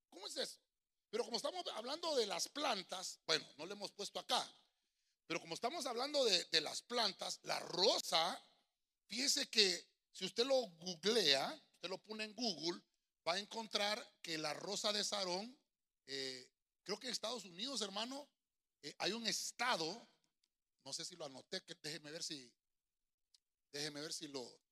[0.09, 0.59] ¿Cómo es eso?
[1.09, 4.43] Pero como estamos hablando de las plantas, bueno, no le hemos puesto acá,
[5.27, 8.43] pero como estamos hablando de, las plantas, la rosa,
[9.07, 12.79] fíjese que Si usted lo googlea, usted lo pone en Google,
[13.27, 15.59] va a encontrar que la rosa de Sarón,
[16.05, 16.47] eh,
[16.83, 18.29] creo que en Estados Unidos, hermano,
[18.83, 20.07] eh, hay un estado,
[20.83, 22.53] no sé si lo anoté, que déjeme ver si,
[23.71, 24.62] déjeme ver si lo,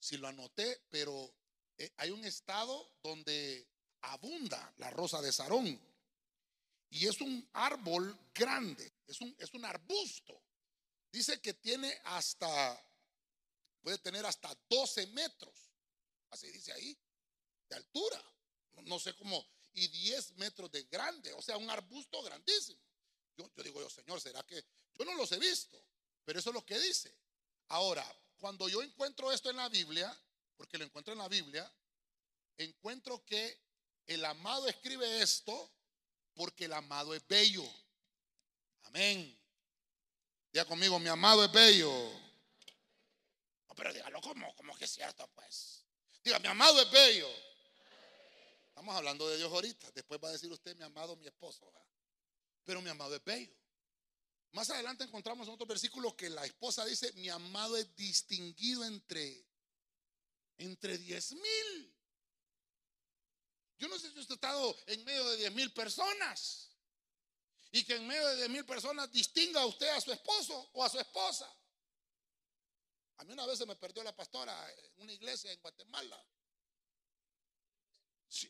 [0.00, 1.32] si lo anoté, pero
[1.76, 3.68] eh, hay un estado donde
[4.00, 5.80] abunda la rosa de Sarón.
[6.88, 10.42] Y es un árbol grande, es un, es un arbusto.
[11.12, 12.82] Dice que tiene hasta,
[13.80, 15.70] puede tener hasta 12 metros,
[16.30, 16.98] así dice ahí,
[17.68, 18.20] de altura.
[18.84, 22.80] No, sé cómo, y 10 metros de grande, o sea, un arbusto grandísimo.
[23.36, 25.84] Yo, yo digo yo, Señor, ¿será que yo no los he visto?
[26.24, 27.14] Pero eso es lo que dice.
[27.68, 28.04] Ahora,
[28.40, 30.12] cuando yo encuentro esto en la Biblia,
[30.56, 31.70] porque lo encuentro en la Biblia,
[32.56, 33.60] encuentro que
[34.06, 35.70] el amado escribe esto
[36.34, 37.64] porque el amado es bello.
[38.84, 39.38] Amén.
[40.50, 41.92] Diga conmigo, mi amado es bello.
[43.68, 45.84] No, pero dígalo como, como que es cierto, pues.
[46.24, 47.28] Diga, mi amado es bello.
[48.68, 49.90] Estamos hablando de Dios ahorita.
[49.92, 51.70] Después va a decir usted, mi amado, mi esposo.
[52.64, 53.59] Pero mi amado es bello.
[54.52, 59.46] Más adelante encontramos en otro versículo que la esposa dice, mi amado es distinguido entre,
[60.58, 61.96] entre diez mil.
[63.78, 66.72] Yo no sé si usted ha estado en medio de diez mil personas
[67.70, 70.88] y que en medio de diez mil personas distinga usted a su esposo o a
[70.88, 71.48] su esposa.
[73.18, 76.26] A mí una vez se me perdió la pastora en una iglesia en Guatemala.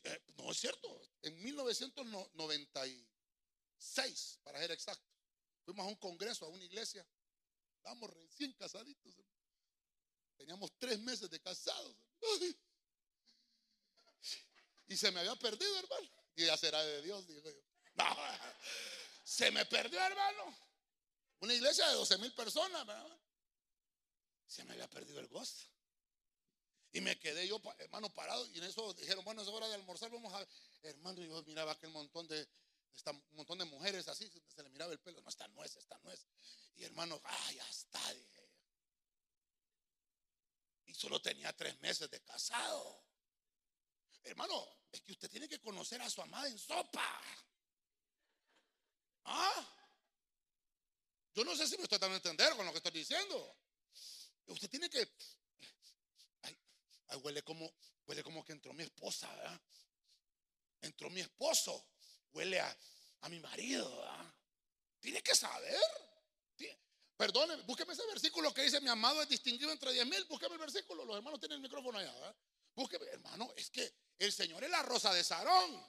[0.05, 5.10] Eh, no es cierto, en 1996, para ser exacto,
[5.71, 7.07] fuimos a un congreso, a una iglesia.
[7.77, 9.15] Estábamos recién casaditos.
[10.37, 11.97] Teníamos tres meses de casados.
[14.89, 16.11] Y se me había perdido, hermano.
[16.35, 17.63] Y ya será de Dios, digo yo.
[19.23, 20.57] Se me perdió, hermano.
[21.39, 23.21] Una iglesia de 12 mil personas, ¿verdad?
[24.47, 25.69] Se me había perdido el gozo.
[26.93, 28.45] Y me quedé yo, hermano, parado.
[28.49, 30.45] Y en eso dijeron, bueno, es hora de almorzar, vamos a.
[30.83, 32.49] Hermano, yo miraba aquel montón de,
[33.07, 35.21] un montón de mujeres así, se le miraba el pelo.
[35.23, 36.27] No, esta no es, esta no es.
[36.77, 38.01] Y hermano, ah, ya está.
[40.87, 43.05] Y solo tenía tres meses de casado.
[44.23, 47.23] Hermano, es que usted tiene que conocer a su amada en sopa.
[49.25, 49.77] ¿Ah?
[51.35, 53.57] Yo no sé si me estoy dando a entender con lo que estoy diciendo.
[54.47, 55.09] Usted tiene que.
[56.43, 56.57] Ay,
[57.23, 57.73] huele como,
[58.07, 59.61] huele como que entró mi esposa, ¿verdad?
[60.81, 61.87] Entró mi esposo.
[62.33, 62.77] Huele a,
[63.23, 64.35] a mi marido, ¿verdad?
[65.01, 65.81] Tiene que saber.
[67.17, 70.25] Perdone, búsqueme ese versículo que dice: Mi amado es distinguido entre diez mil.
[70.25, 71.05] Búsqueme el versículo.
[71.05, 72.35] Los hermanos tienen el micrófono allá, ¿verdad?
[72.75, 75.87] Búsqueme, hermano, es que el Señor es la rosa de Sarón.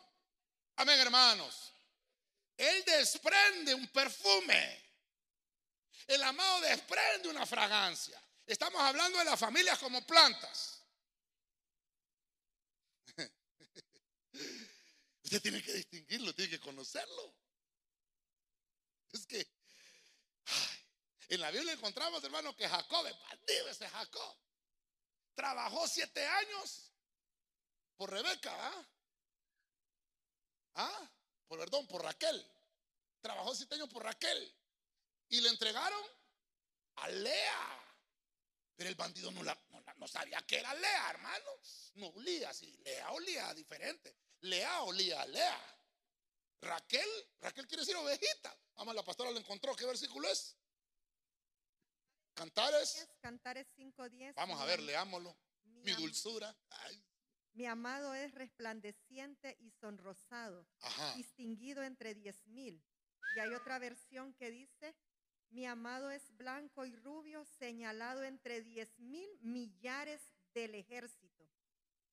[0.76, 1.72] Amén, hermanos.
[2.58, 4.92] Él desprende un perfume.
[6.06, 8.22] El amado desprende una fragancia.
[8.46, 10.81] Estamos hablando de las familias como plantas.
[15.32, 17.34] Usted tiene que distinguirlo, tiene que conocerlo.
[19.14, 19.48] Es que
[21.30, 24.38] en la Biblia encontramos, hermano, que Jacob, es bandido ese Jacob.
[25.34, 26.92] Trabajó siete años
[27.96, 28.90] por Rebeca, ¿ah?
[30.74, 31.12] ¿Ah?
[31.48, 32.46] Por perdón, por Raquel.
[33.22, 34.54] Trabajó siete años por Raquel.
[35.30, 36.04] Y le entregaron
[36.96, 37.96] a Lea.
[38.76, 39.44] Pero el bandido no,
[39.96, 41.52] no, sabía que era Lea, hermano.
[41.94, 42.76] No olía así.
[42.84, 44.14] Lea olía diferente.
[44.42, 45.72] Lea olía a Lea.
[46.62, 48.56] Raquel, Raquel quiere decir ovejita.
[48.76, 49.76] Vamos, la pastora lo encontró.
[49.76, 50.56] ¿Qué versículo es?
[52.34, 53.08] Cantares.
[53.20, 54.34] Cantares 5.10.
[54.36, 55.36] Vamos a ver, leámoslo.
[55.64, 56.56] Mi, dulzura.
[57.54, 60.68] Mi amado es resplandeciente y sonrosado,
[61.16, 62.84] distinguido entre diez mil.
[63.36, 64.96] Y hay otra versión que dice,
[65.50, 70.22] mi amado es blanco y rubio, señalado entre diez mil millares
[70.54, 71.50] del ejército.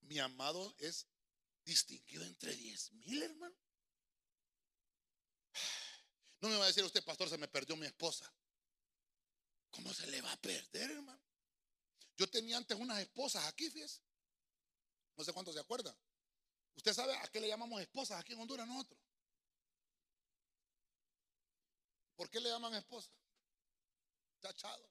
[0.01, 1.07] Mi amado es
[1.69, 3.57] distinguido entre diez mil, hermano.
[6.41, 8.33] No me va a decir usted, pastor, se me perdió mi esposa.
[9.71, 11.21] ¿Cómo se le va a perder, hermano?
[12.17, 14.01] Yo tenía antes unas esposas aquí, fíjese.
[15.17, 15.97] No sé cuántos se acuerdan.
[16.77, 19.01] ¿Usted sabe a qué le llamamos esposas aquí en Honduras nosotros?
[22.15, 23.11] ¿Por qué le llaman esposa?
[24.39, 24.89] Tachado.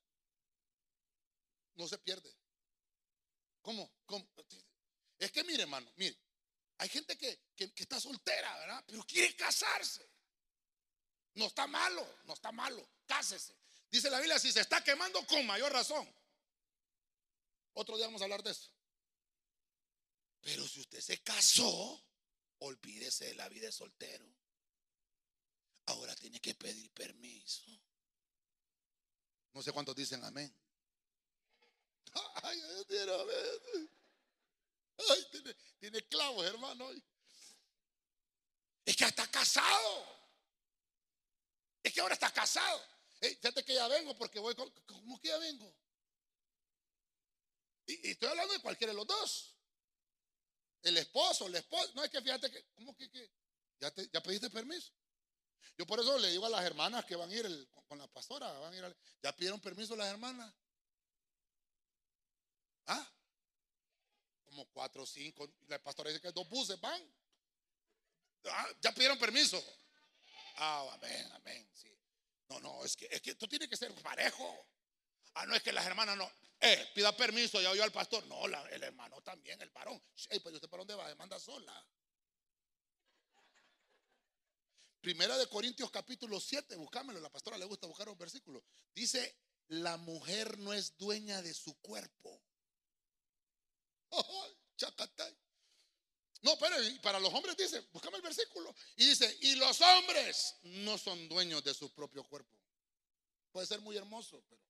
[1.76, 2.30] No se pierde.
[3.62, 3.90] ¿Cómo?
[5.18, 6.27] Es que mire, hermano, mire.
[6.80, 8.84] Hay gente que, que, está soltera, ¿verdad?
[8.88, 10.08] Pero quiere casarse.
[11.36, 12.88] No está malo, no está malo.
[13.06, 13.56] Cásese.
[13.90, 16.08] Dice la Biblia, si se está quemando, con mayor razón.
[17.74, 18.72] Otro día vamos a hablar de eso.
[20.42, 22.04] Pero si usted se casó,
[22.60, 24.26] olvídese de la vida de soltero.
[25.86, 27.64] Ahora tiene que pedir permiso.
[29.54, 30.54] No sé cuántos dicen amén.
[32.44, 32.62] Ay,
[34.98, 35.28] Ay,
[35.80, 36.90] tiene, clavos, hermano.
[38.86, 40.06] Es que está casado.
[41.84, 42.82] Es que ahora está casado.
[43.20, 44.70] fíjate que ya vengo porque voy con.
[44.86, 45.74] ¿Cómo que ya vengo?
[47.86, 49.56] Y, estoy hablando de cualquiera de los dos.
[50.82, 51.92] El esposo, el esposo.
[51.94, 52.66] No es que fíjate que.
[52.74, 53.10] ¿Cómo que,
[53.80, 54.92] ¿Ya, te, ¿Ya pediste permiso?
[55.78, 58.52] Yo por eso le digo a las hermanas que van a ir con la pastora,
[58.60, 60.54] van a ir ¿ya pidieron permiso las hermanas?
[62.88, 63.17] ¿Ah?
[64.48, 65.50] Como cuatro o cinco.
[65.68, 67.02] La pastora dice que dos buses van.
[68.46, 68.68] ¿Ah?
[68.82, 69.62] ¿Ya pidieron permiso?
[70.56, 71.94] Ah, amén, amén, sí.
[72.50, 74.68] No, no, es que, es que tú tienes que ser parejo.
[75.36, 76.30] Ah, no es que las hermanas no.
[76.60, 78.26] Eh, pida permiso, ya oyó al pastor.
[78.28, 80.02] No, el hermano también, el varón.
[80.30, 81.86] Ey, pues usted para dónde va, demanda sola.
[85.02, 88.64] Primera de Corintios capítulo 7, buscámelo, la pastora le gusta buscar un versículo.
[88.94, 92.42] Dice, la mujer no es dueña de su cuerpo.
[96.44, 98.74] No, pero para los hombres dice, búscame el versículo.
[98.96, 102.58] Y dice, y los hombres no son dueños de su propio cuerpo.
[103.52, 104.62] Puede ser muy hermoso, pero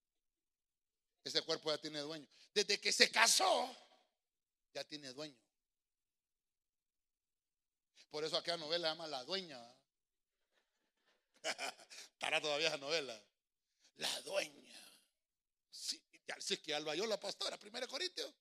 [1.23, 2.28] ese cuerpo ya tiene dueño.
[2.54, 3.76] Desde que se casó,
[4.73, 5.38] ya tiene dueño.
[8.10, 9.60] Por eso aquella novela llama La Dueña.
[12.13, 13.21] Estará todavía esa novela.
[13.97, 14.80] La dueña.
[15.69, 18.34] Sí, ya, es que Alba la pastora, 1 Corintios.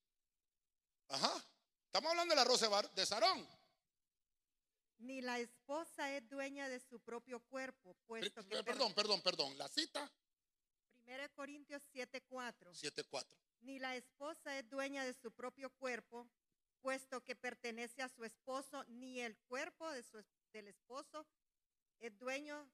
[1.09, 1.45] Ajá.
[1.87, 3.47] Estamos hablando de la rosa de Sarón.
[4.99, 8.63] Ni la esposa es dueña de su propio cuerpo, puesto que.
[8.63, 9.59] Perdón, perdón, perdón.
[9.59, 10.11] La cita.
[11.05, 12.75] 1 Corintios 7:4.
[12.75, 13.37] 7:4.
[13.61, 16.29] Ni la esposa es dueña de su propio cuerpo,
[16.81, 21.27] puesto que pertenece a su esposo, ni el cuerpo de su, del esposo
[21.99, 22.69] es dueño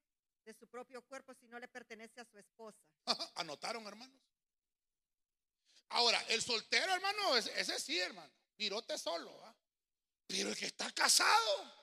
[0.45, 2.85] de su propio cuerpo si no le pertenece a su esposa.
[3.37, 4.21] ¿Anotaron, hermanos?
[5.93, 8.33] Ahora, el soltero, hermano, ese, sí, hermano.
[8.57, 9.31] Pirote solo,
[10.27, 11.83] Pero el que está casado.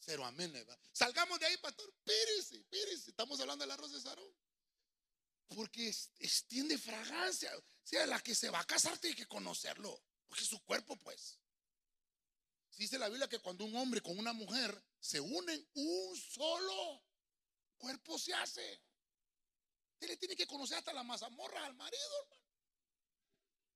[0.00, 0.52] Cero amén,
[0.92, 1.92] Salgamos de ahí, pastor.
[2.04, 3.10] Pírese, pírese.
[3.10, 4.28] Estamos hablando del arroz de Sarón.
[5.48, 7.56] Porque extiende fragancia.
[7.56, 10.02] O sea, la que se va a casar tiene que conocerlo.
[10.26, 11.38] Porque su cuerpo, pues.
[12.76, 17.02] Dice la Biblia que cuando un hombre con una mujer se unen, un solo
[17.78, 18.82] cuerpo se hace.
[20.04, 22.42] Usted le tiene que conocer hasta la mazamorra al marido, hermano.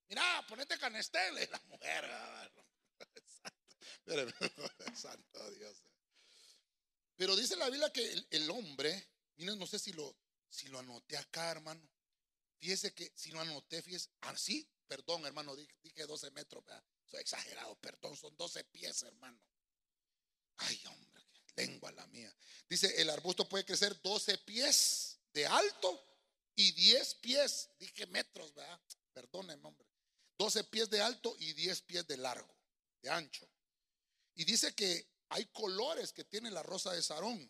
[0.08, 2.04] Mira, ponete canestele, la mujer.
[3.24, 3.76] Santo,
[4.94, 5.82] santo Dios.
[7.16, 10.14] Pero dice la Biblia que el, hombre, miren, no sé si lo,
[10.50, 11.88] si lo anoté acá, hermano.
[12.58, 16.62] Fíjese que si lo anoté, fíjese, así, ah, perdón, hermano, dije 12 metros.
[17.06, 19.40] Soy exagerado, perdón, son 12 pies, hermano.
[20.58, 21.24] Ay, hombre,
[21.56, 22.36] lengua la mía.
[22.68, 26.07] Dice, el arbusto puede crecer 12 pies de alto
[26.58, 28.80] y 10 pies, dije metros, ¿verdad?
[29.12, 29.86] Perdóneme, hombre.
[30.38, 32.52] 12 pies de alto y 10 pies de largo,
[33.00, 33.48] de ancho.
[34.34, 37.48] Y dice que hay colores que tiene la rosa de Sarón.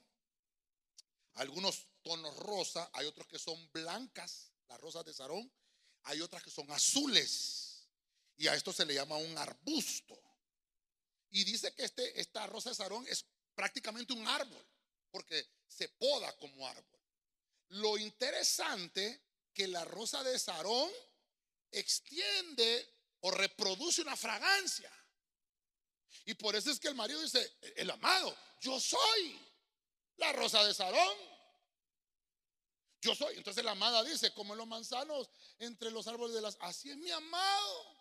[1.36, 5.50] Algunos tonos rosa, hay otros que son blancas, las rosas de Sarón.
[6.02, 7.88] Hay otras que son azules.
[8.36, 10.20] Y a esto se le llama un arbusto.
[11.30, 14.66] Y dice que este, esta rosa de Sarón es prácticamente un árbol,
[15.10, 16.97] porque se poda como árbol.
[17.68, 20.90] Lo interesante que la rosa de Sarón
[21.70, 24.90] extiende o reproduce una fragancia.
[26.24, 29.38] Y por eso es que el marido dice, el amado, yo soy
[30.16, 31.16] la rosa de Sarón.
[33.00, 33.36] Yo soy.
[33.36, 35.28] Entonces la amada dice, como en los manzanos
[35.58, 36.56] entre los árboles de las...
[36.60, 37.98] Así es mi amado.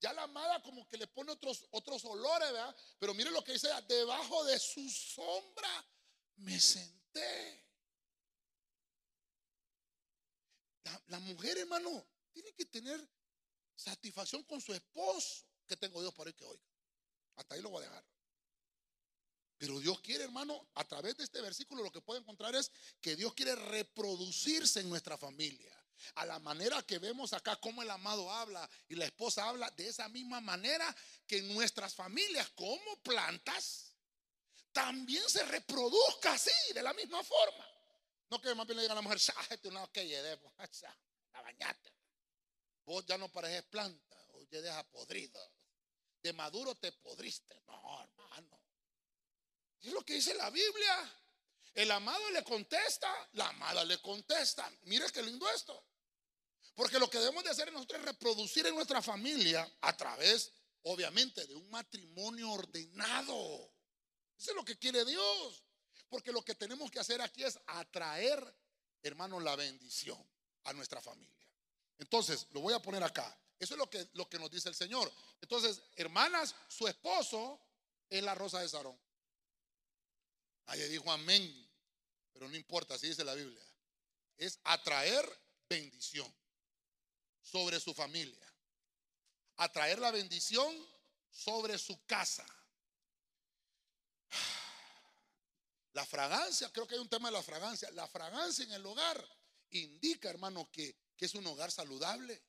[0.00, 2.76] Ya la amada como que le pone otros, otros olores, ¿verdad?
[2.98, 5.86] Pero mire lo que dice, debajo de su sombra
[6.36, 7.63] me senté.
[11.06, 13.00] La, mujer, hermano, tiene que tener
[13.74, 15.44] satisfacción con su esposo.
[15.66, 16.62] Que tengo Dios para que oiga.
[17.36, 18.04] Hasta ahí lo voy a dejar.
[19.56, 22.70] Pero Dios quiere, hermano, a través de este versículo lo que puede encontrar es
[23.00, 25.72] que Dios quiere reproducirse en nuestra familia.
[26.16, 29.88] A la manera que vemos acá como el amado habla y la esposa habla, de
[29.88, 30.94] esa misma manera
[31.26, 33.94] que en nuestras familias como plantas,
[34.74, 37.73] también se reproduzca así, de la misma forma.
[38.30, 39.20] No que más bien le diga a la mujer,
[39.62, 40.04] tú no que
[41.32, 41.92] la bañate.
[42.84, 45.40] Vos ya no pareces planta, o ya deja podrido.
[46.22, 47.62] De maduro te podriste.
[47.66, 48.60] No, hermano.
[49.80, 51.20] Es lo que dice la Biblia.
[51.74, 54.70] El amado le contesta, la amada le contesta.
[54.82, 55.86] Mire qué lindo esto.
[56.74, 60.52] Porque lo que debemos de hacer nosotros es reproducir en nuestra familia a través,
[60.82, 63.72] obviamente, de un matrimonio ordenado.
[64.38, 65.64] Eso es lo que quiere Dios.
[66.08, 68.54] Porque lo que tenemos que hacer aquí es atraer,
[69.02, 70.18] hermano, la bendición
[70.64, 71.46] a nuestra familia.
[71.98, 73.36] Entonces, lo voy a poner acá.
[73.58, 75.10] Eso es lo que, lo que nos dice el Señor.
[75.40, 77.60] Entonces, hermanas, su esposo
[78.10, 78.98] es la rosa de Sarón.
[80.66, 81.70] Nadie dijo amén,
[82.32, 83.62] pero no importa, así dice la Biblia.
[84.36, 85.24] Es atraer
[85.68, 86.32] bendición
[87.42, 88.52] sobre su familia.
[89.56, 90.74] Atraer la bendición
[91.30, 92.46] sobre su casa.
[95.94, 97.88] La fragancia, creo que hay un tema de la fragancia.
[97.92, 99.24] La fragancia en el hogar
[99.70, 102.42] indica, hermano, que, que es un hogar saludable.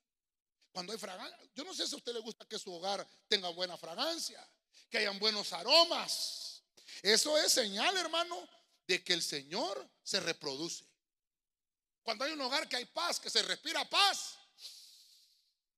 [0.72, 3.48] Cuando hay fragancia, yo no sé si a usted le gusta que su hogar tenga
[3.50, 4.44] buena fragancia,
[4.90, 6.62] que hayan buenos aromas.
[7.02, 8.48] Eso es señal, hermano,
[8.86, 10.84] de que el Señor se reproduce.
[12.02, 14.36] Cuando hay un hogar que hay paz, que se respira paz.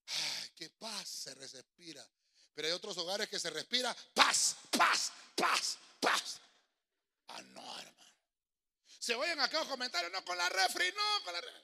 [0.06, 2.06] Ay, qué paz se respira.
[2.54, 6.40] Pero hay otros hogares que se respira paz, paz, paz, paz.
[7.28, 8.14] Ah, no, hermano.
[8.98, 11.62] Se oyen acá los comentarios, no con la refri, no, con la refri.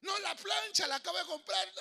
[0.00, 1.72] No, la plancha la acabo de comprar.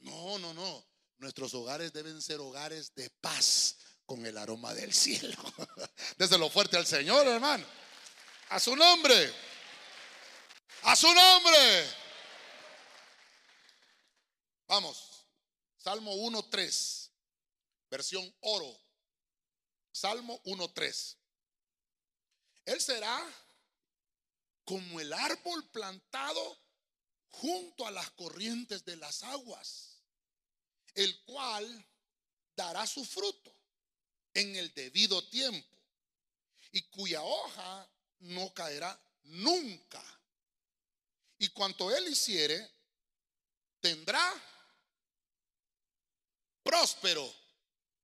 [0.00, 0.86] No, no, no.
[1.16, 3.76] Nuestros hogares deben ser hogares de paz
[4.06, 5.36] con el aroma del cielo.
[6.16, 7.66] Desde lo fuerte al Señor, hermano.
[8.50, 9.32] A su nombre.
[10.82, 11.86] A su nombre.
[14.66, 15.26] Vamos.
[15.76, 17.10] Salmo 1.3.
[17.90, 18.78] Versión oro.
[19.90, 21.17] Salmo 1.3.
[22.68, 23.18] Él será
[24.62, 26.58] como el árbol plantado
[27.30, 30.02] junto a las corrientes de las aguas,
[30.94, 31.86] el cual
[32.54, 33.54] dará su fruto
[34.34, 35.78] en el debido tiempo
[36.70, 37.88] y cuya hoja
[38.18, 40.04] no caerá nunca.
[41.38, 42.70] Y cuanto él hiciere,
[43.80, 44.30] tendrá
[46.62, 47.34] próspero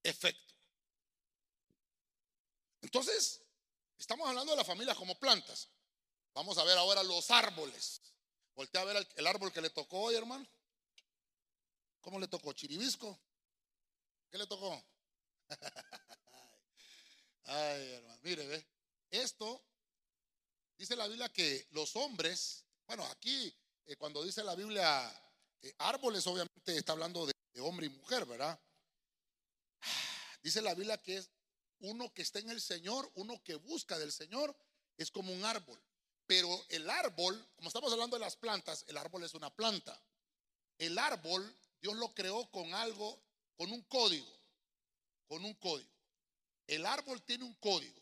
[0.03, 0.55] efecto.
[2.81, 3.44] Entonces,
[4.05, 5.67] estamos hablando de la familia como plantas.
[6.35, 8.03] Vamos a ver ahora los árboles.
[8.55, 10.47] Voltea a ver el árbol que le tocó hoy, hermano.
[12.03, 12.53] ¿Cómo le tocó?
[12.53, 13.19] ¿Chiribisco?
[14.31, 14.85] ¿Qué le tocó?
[17.45, 18.67] Ay, hermano, mire, ve.
[19.11, 19.65] Esto
[20.77, 25.11] dice la Biblia que los hombres, bueno, aquí eh, cuando dice la Biblia
[25.63, 28.61] eh, árboles, obviamente está hablando de, de hombre y mujer, ¿verdad?
[30.43, 31.31] Dice la Biblia que es
[31.81, 34.57] uno que está en el Señor, uno que busca del Señor,
[34.97, 35.81] es como un árbol.
[36.27, 40.01] Pero el árbol, como estamos hablando de las plantas, el árbol es una planta.
[40.79, 43.23] El árbol, Dios lo creó con algo,
[43.57, 44.33] con un código,
[45.27, 45.91] con un código.
[46.67, 48.01] El árbol tiene un código.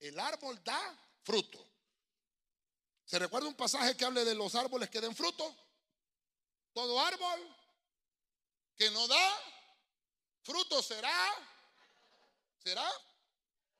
[0.00, 1.66] El árbol da fruto.
[3.06, 5.56] ¿Se recuerda un pasaje que hable de los árboles que den fruto?
[6.72, 7.56] Todo árbol
[8.76, 9.40] que no da
[10.42, 11.14] fruto será
[12.64, 12.90] será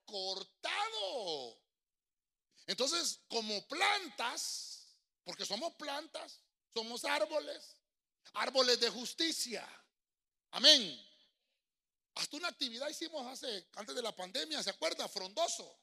[0.05, 1.59] cortado.
[2.67, 6.41] Entonces, como plantas, porque somos plantas,
[6.73, 7.77] somos árboles,
[8.35, 9.67] árboles de justicia.
[10.51, 11.01] Amén.
[12.15, 15.09] Hasta una actividad hicimos hace, antes de la pandemia, ¿se acuerda?
[15.09, 15.81] Frondoso.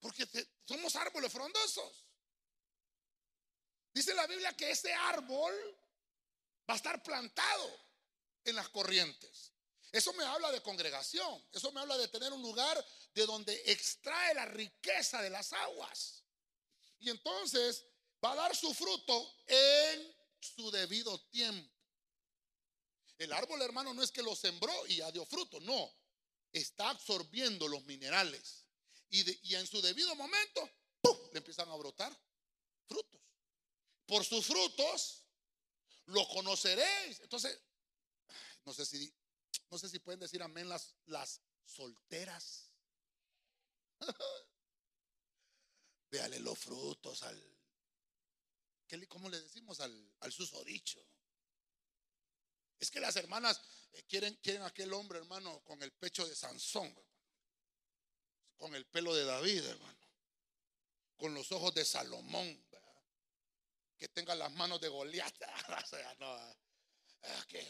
[0.00, 0.26] Porque
[0.64, 2.04] somos árboles frondosos.
[3.94, 5.54] Dice la Biblia que ese árbol
[6.68, 7.70] va a estar plantado
[8.44, 9.51] en las corrientes.
[9.92, 12.82] Eso me habla de congregación, eso me habla de tener un lugar
[13.14, 16.24] de donde extrae la riqueza de las aguas.
[16.98, 17.84] Y entonces
[18.24, 21.70] va a dar su fruto en su debido tiempo.
[23.18, 25.94] El árbol, hermano, no es que lo sembró y ya dio fruto, no.
[26.52, 28.64] Está absorbiendo los minerales.
[29.10, 30.70] Y, en su debido momento,
[31.32, 32.18] le empiezan a brotar
[32.88, 33.20] frutos.
[34.06, 35.24] Por sus frutos
[36.06, 37.20] lo conoceréis.
[37.20, 37.60] Entonces,
[38.64, 39.14] no sé si
[39.72, 42.70] no sé si pueden decir amén las, las solteras.
[46.10, 47.58] Véale los frutos al.
[49.08, 51.02] ¿Cómo le decimos al, al susodicho?
[52.78, 53.62] Es que las hermanas
[53.92, 56.94] eh, quieren, quieren aquel hombre, hermano, con el pecho de Sansón,
[58.58, 60.06] con el pelo de David, hermano,
[61.16, 62.62] con los ojos de Salomón,
[63.96, 65.34] que tenga las manos de Goliat.
[65.82, 67.66] o sea, no, ah, que,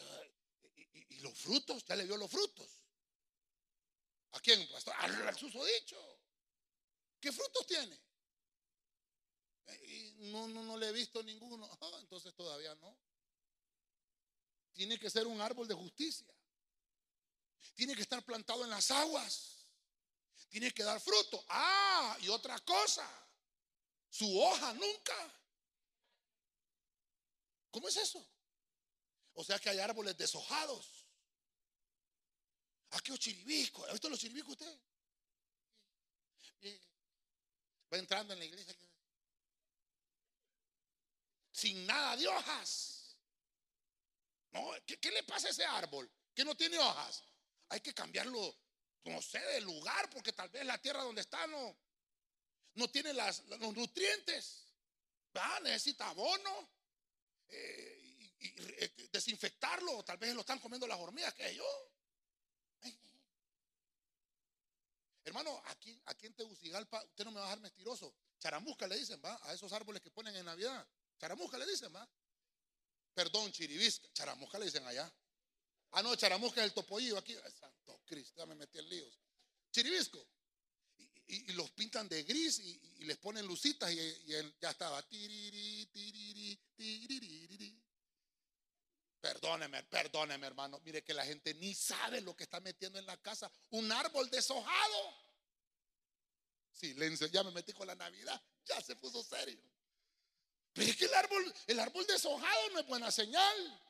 [0.93, 2.69] y, los frutos, ya le vio los frutos.
[4.31, 4.93] ¿A quién, pastor?
[4.97, 6.19] Al susodicho.
[7.19, 7.99] ¿Qué frutos tiene?
[9.87, 11.69] Y no, no, no le he visto ninguno.
[11.81, 12.97] Ah, entonces todavía no.
[14.73, 16.27] Tiene que ser un árbol de justicia.
[17.75, 19.67] Tiene que estar plantado en las aguas.
[20.49, 21.43] Tiene que dar fruto.
[21.49, 23.07] Ah, y otra cosa.
[24.09, 25.41] Su hoja nunca.
[27.71, 28.23] ¿Cómo es eso?
[29.33, 31.05] O sea que hay árboles deshojados.
[32.91, 33.85] ¿A qué chiribisco?
[33.85, 34.79] ¿Ha visto los chiribiscos usted?
[37.91, 38.75] Va entrando en la iglesia.
[41.51, 43.15] sin nada de hojas.
[44.51, 46.09] No, ¿qué, le pasa a ese árbol?
[46.33, 47.23] Que no tiene hojas.
[47.69, 48.55] Hay que cambiarlo,
[49.05, 51.75] no sé, de lugar, porque tal vez la tierra donde está no,
[52.75, 53.43] no tiene los
[53.75, 54.65] nutrientes.
[55.35, 55.59] ¿Va?
[55.61, 56.69] Necesita abono.
[57.49, 57.92] Eh,
[58.43, 60.03] y, eh, desinfectarlo.
[60.03, 61.65] Tal vez lo están comiendo las hormigas, que yo.
[65.25, 68.13] Hermano, aquí, aquí en Tegucigalpa, usted no me va a dejar mentiroso.
[68.39, 69.39] Charamusca le dicen, ¿va?
[69.43, 70.85] A esos árboles que ponen en Navidad.
[71.17, 72.07] Charamusca le dicen, ¿va?
[73.13, 74.11] Perdón, chiribisca.
[74.11, 75.11] Charamusca le dicen allá.
[75.91, 77.35] Ah, no, charamusca es el topollillo aquí.
[77.57, 79.17] Santo Cristo, ya me metí en líos.
[79.71, 80.27] Chiribisco.
[81.27, 84.25] Y, los pintan de gris y, les ponen lucitas y,
[84.59, 85.01] ya estaba.
[85.03, 87.52] Tiriri, tiriri, tiriri,
[89.23, 90.81] Perdóneme, perdóneme, hermano.
[90.83, 93.49] Mire que la gente ni sabe lo que está metiendo en la casa.
[93.69, 95.17] Un árbol deshojado.
[96.69, 98.41] Silencio, ya me metí con la Navidad.
[98.65, 99.63] Ya se puso serio.
[100.73, 103.81] Pero es que el árbol, el árbol deshojado no es buena señal.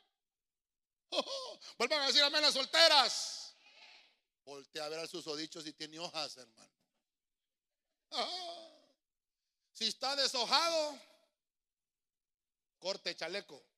[1.79, 3.55] vuelvan a decir amén las solteras.
[4.45, 6.77] Voltea a ver al susodicho si tiene hojas, hermano.
[9.71, 10.99] Si está deshojado,
[12.77, 13.72] corte chaleco.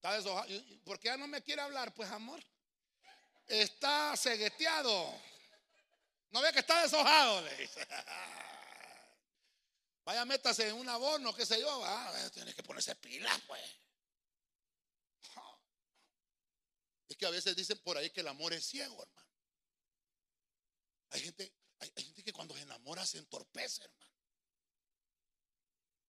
[0.00, 0.48] Está deshojado.
[0.82, 1.92] ¿Por qué ya no me quiere hablar?
[1.92, 2.42] Pues amor.
[3.46, 5.12] Está cegueteado.
[6.30, 7.44] No ve que está deshojado.
[10.04, 11.84] Vaya, métase en un abono, qué sé yo.
[11.84, 13.60] Ah, tiene que ponerse pilas, pues.
[17.10, 19.28] Es que a veces dicen por ahí que el amor es ciego, hermano.
[21.10, 24.14] Hay gente, hay, gente que cuando se enamora se entorpece, hermano.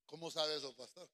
[0.06, 1.10] ¿Cómo sabe eso, pastor?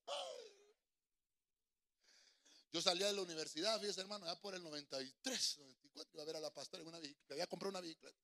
[2.78, 6.36] Yo salía de la universidad, fíjese hermano, ya por el 93, 94, iba a ver
[6.36, 8.20] a la pastora en una bicicleta, había comprado una bicicleta.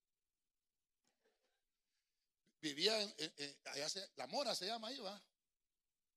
[2.62, 5.20] Vivía en, allá La Mora se llama ahí, va.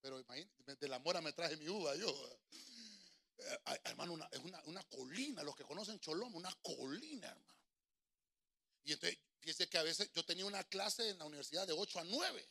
[0.03, 2.11] Pero imagínate, de La Mora me traje mi uva yo.
[3.39, 7.59] Eh, hermano, es una, una, colina, los que conocen Choloma, una colina, hermano.
[8.85, 12.01] Y entonces, fíjese que a veces yo tenía una clase en la universidad de 8
[12.01, 12.47] a 9,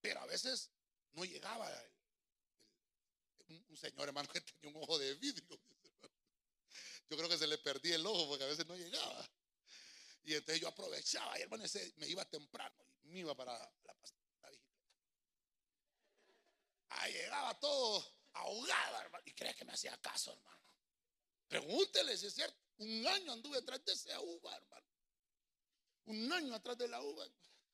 [0.00, 0.70] pero a veces
[1.14, 1.68] no llegaba
[3.48, 5.60] un, señor hermano que tenía un ojo de vidrio.
[7.10, 9.30] Yo creo que se le perdía el ojo porque a veces no llegaba.
[10.24, 11.64] Y entonces yo aprovechaba y hermano
[11.96, 13.94] me iba temprano y me iba para la, la
[16.88, 19.22] Ahí llegaba todo ahogado, hermano.
[19.26, 20.60] Y cree que me hacía caso, hermano.
[21.48, 22.56] Pregúntele si es cierto.
[22.78, 24.86] Un año anduve atrás de esa uva, hermano.
[26.06, 27.26] Un año atrás de la uva.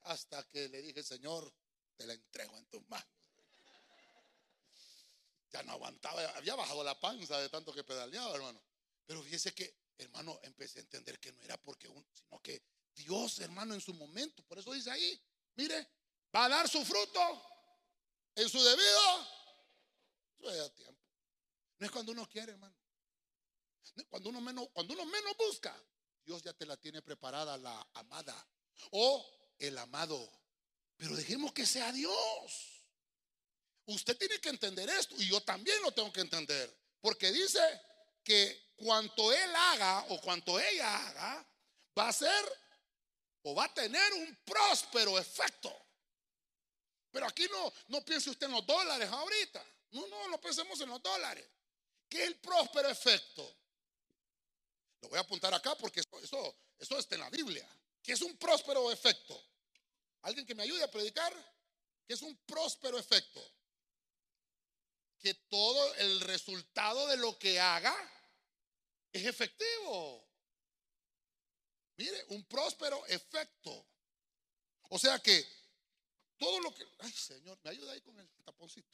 [0.03, 1.53] Hasta que le dije, Señor,
[1.97, 3.20] te la entrego en tus manos.
[5.51, 8.63] Ya no aguantaba, había bajado la panza de tanto que pedaleaba, hermano.
[9.05, 12.63] Pero fíjese que, hermano, empecé a entender que no era porque uno, sino que
[12.95, 15.21] Dios, hermano, en su momento, por eso dice ahí,
[15.57, 15.89] mire,
[16.35, 17.43] va a dar su fruto
[18.35, 19.41] en su debido.
[20.39, 21.03] Eso tiempo.
[21.79, 22.75] No es cuando uno quiere, hermano.
[24.09, 25.77] Cuando uno menos, cuando uno menos busca,
[26.25, 28.49] Dios ya te la tiene preparada la amada
[28.93, 30.31] o el amado.
[30.97, 32.80] Pero dejemos que sea Dios.
[33.91, 36.73] Usted tiene que entender esto y yo también lo tengo que entender.
[37.01, 37.61] Porque dice
[38.23, 41.47] que cuanto él haga o cuanto ella haga,
[41.99, 42.61] va a ser
[43.43, 45.75] o va a tener un próspero efecto.
[47.11, 49.65] Pero aquí no, no piense usted en los dólares ahorita.
[49.91, 51.45] No, no, no pensemos en los dólares.
[52.09, 53.57] ¿Qué es el próspero efecto?
[55.01, 57.69] Lo voy a apuntar acá porque eso, eso, está en la Biblia.
[58.03, 59.43] ¿Qué es un próspero efecto?
[60.23, 61.33] ¿Alguien que me ayude a predicar?
[62.07, 63.45] ¿Qué es un próspero efecto?
[65.21, 67.95] Que todo el resultado de lo que haga
[69.13, 70.27] es efectivo.
[71.97, 73.87] Mire, un próspero efecto.
[74.89, 75.47] O sea que
[76.39, 78.89] todo lo que, ay Señor, me ayuda ahí con el taponcito.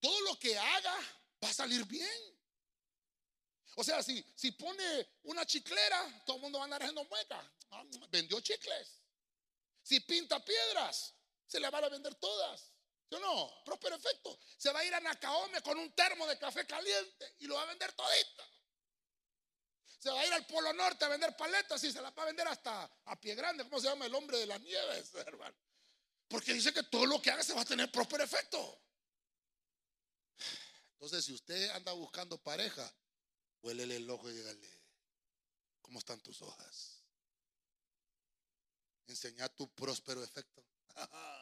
[0.00, 0.96] Todo lo que haga
[1.42, 2.38] va a salir bien.
[3.76, 7.52] O sea, si, si pone una chiclera, todo el mundo va a andar haciendo mueca.
[7.70, 9.02] Ah, vendió chicles.
[9.82, 11.12] Si pinta piedras,
[11.46, 12.73] se le van a vender todas.
[13.10, 13.62] ¿Sí no?
[13.64, 14.38] Próspero efecto.
[14.56, 17.62] Se va a ir a Nacaome con un termo de café caliente y lo va
[17.62, 18.44] a vender todito.
[19.98, 22.26] Se va a ir al Polo Norte a vender paletas y se las va a
[22.26, 23.64] vender hasta a pie grande.
[23.64, 25.56] ¿Cómo se llama el hombre de las nieves, hermano?
[26.28, 28.82] Porque dice que todo lo que haga se va a tener próspero efecto.
[30.92, 32.92] Entonces, si usted anda buscando pareja,
[33.62, 34.80] huélele el ojo y dígale,
[35.80, 37.04] ¿cómo están tus hojas?
[39.06, 40.64] Enseña tu próspero efecto.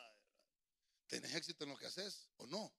[1.06, 2.72] ¿Tenés éxito en lo que haces o no?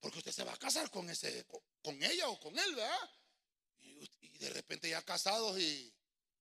[0.00, 1.46] Porque usted se va a casar con ese,
[1.82, 3.10] con ella o con él, ¿verdad?
[3.80, 4.08] Y,
[4.38, 5.94] de repente ya casados y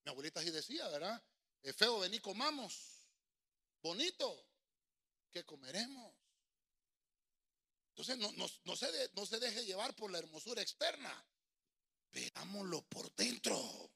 [0.06, 1.22] mi abuelita así decía, ¿verdad?
[1.62, 3.06] Es feo, vení, comamos.
[3.82, 4.48] Bonito,
[5.32, 6.16] ¿qué comeremos?
[7.90, 11.26] Entonces no, se no se deje llevar por la hermosura externa.
[12.12, 13.92] Veámoslo por dentro.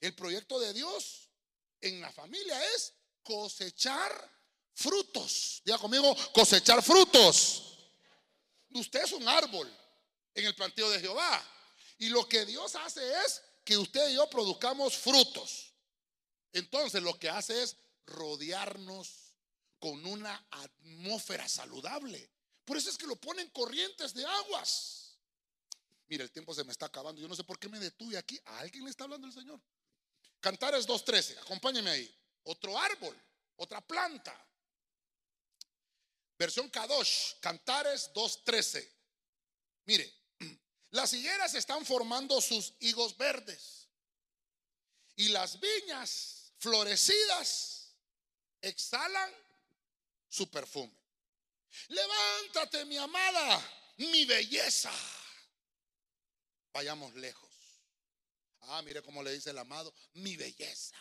[0.00, 1.30] El proyecto de Dios
[1.80, 4.35] en la familia es cosechar
[4.76, 5.62] frutos.
[5.64, 7.62] Diga conmigo, cosechar frutos.
[8.70, 9.68] Usted es un árbol
[10.34, 11.42] en el planteo de Jehová.
[11.98, 15.72] Y lo que Dios hace es que usted y yo produzcamos frutos.
[16.52, 19.34] Entonces lo que hace es rodearnos
[19.78, 22.30] con una atmósfera saludable.
[22.64, 25.18] Por eso es que lo ponen corrientes de aguas.
[26.08, 27.20] Mira, el tiempo se me está acabando.
[27.20, 28.38] Yo no sé por qué me detuve aquí.
[28.44, 29.60] A alguien le está hablando el Señor.
[30.40, 31.38] Cantares 2.13.
[31.38, 32.14] Acompáñeme ahí.
[32.44, 33.16] Otro árbol,
[33.56, 34.46] otra planta.
[36.38, 38.86] Versión Kadosh, Cantares 2.13.
[39.86, 40.12] Mire,
[40.90, 43.88] las higueras están formando sus higos verdes
[45.16, 47.94] y las viñas florecidas
[48.60, 49.32] exhalan
[50.28, 50.94] su perfume.
[51.88, 54.92] Levántate, mi amada, mi belleza.
[56.72, 57.50] Vayamos lejos.
[58.68, 60.96] Ah, mire cómo le dice el amado, mi belleza.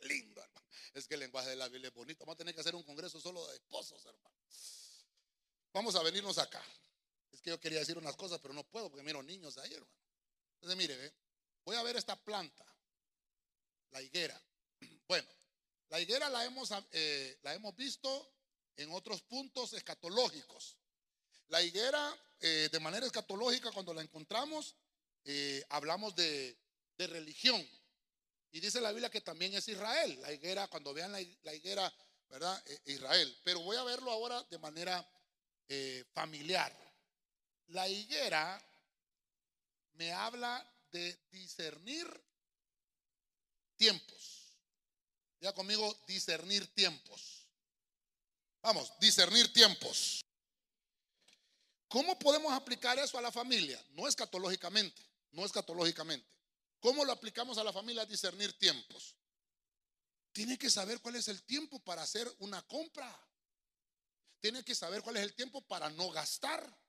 [0.00, 0.59] Lindo, hermano.
[0.94, 2.24] Es que el lenguaje de la Biblia es bonito.
[2.24, 4.36] Vamos a tener que hacer un congreso solo de esposos, hermano.
[5.72, 6.62] Vamos a venirnos acá.
[7.30, 9.92] Es que yo quería decir unas cosas, pero no puedo porque miro niños ahí, hermano.
[10.54, 11.14] Entonces, mire,
[11.64, 12.64] voy a ver esta planta,
[13.90, 14.40] la higuera.
[15.06, 15.28] Bueno,
[15.88, 18.32] la higuera la hemos, eh, la hemos visto
[18.76, 20.76] en otros puntos escatológicos.
[21.48, 24.76] La higuera, eh, de manera escatológica, cuando la encontramos,
[25.24, 26.56] eh, hablamos de,
[26.98, 27.66] religión.
[28.52, 31.20] Y dice la Biblia que también es Israel, la higuera, cuando vean la,
[31.54, 31.92] higuera,
[32.28, 32.62] ¿verdad?
[32.86, 33.40] Israel.
[33.44, 35.06] Pero voy a verlo ahora de manera
[36.12, 36.76] familiar.
[37.68, 38.60] La higuera
[39.92, 42.08] me habla de discernir
[43.76, 44.56] tiempos.
[45.40, 47.46] Ya conmigo, discernir tiempos.
[48.62, 50.20] Vamos, discernir tiempos.
[51.88, 53.82] ¿Cómo podemos aplicar eso a la familia?
[53.90, 56.28] No escatológicamente, no escatológicamente.
[56.80, 58.04] ¿Cómo lo aplicamos a la familia?
[58.06, 59.16] Discernir tiempos.
[60.32, 63.10] Tiene que saber cuál es el tiempo para hacer una compra.
[64.40, 66.80] Tiene que saber cuál es el tiempo para no gastar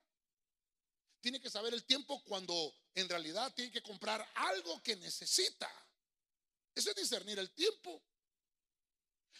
[1.22, 5.72] tiene que saber el tiempo cuando en realidad tiene que comprar algo que necesita.
[6.74, 8.04] Eso es discernir el tiempo.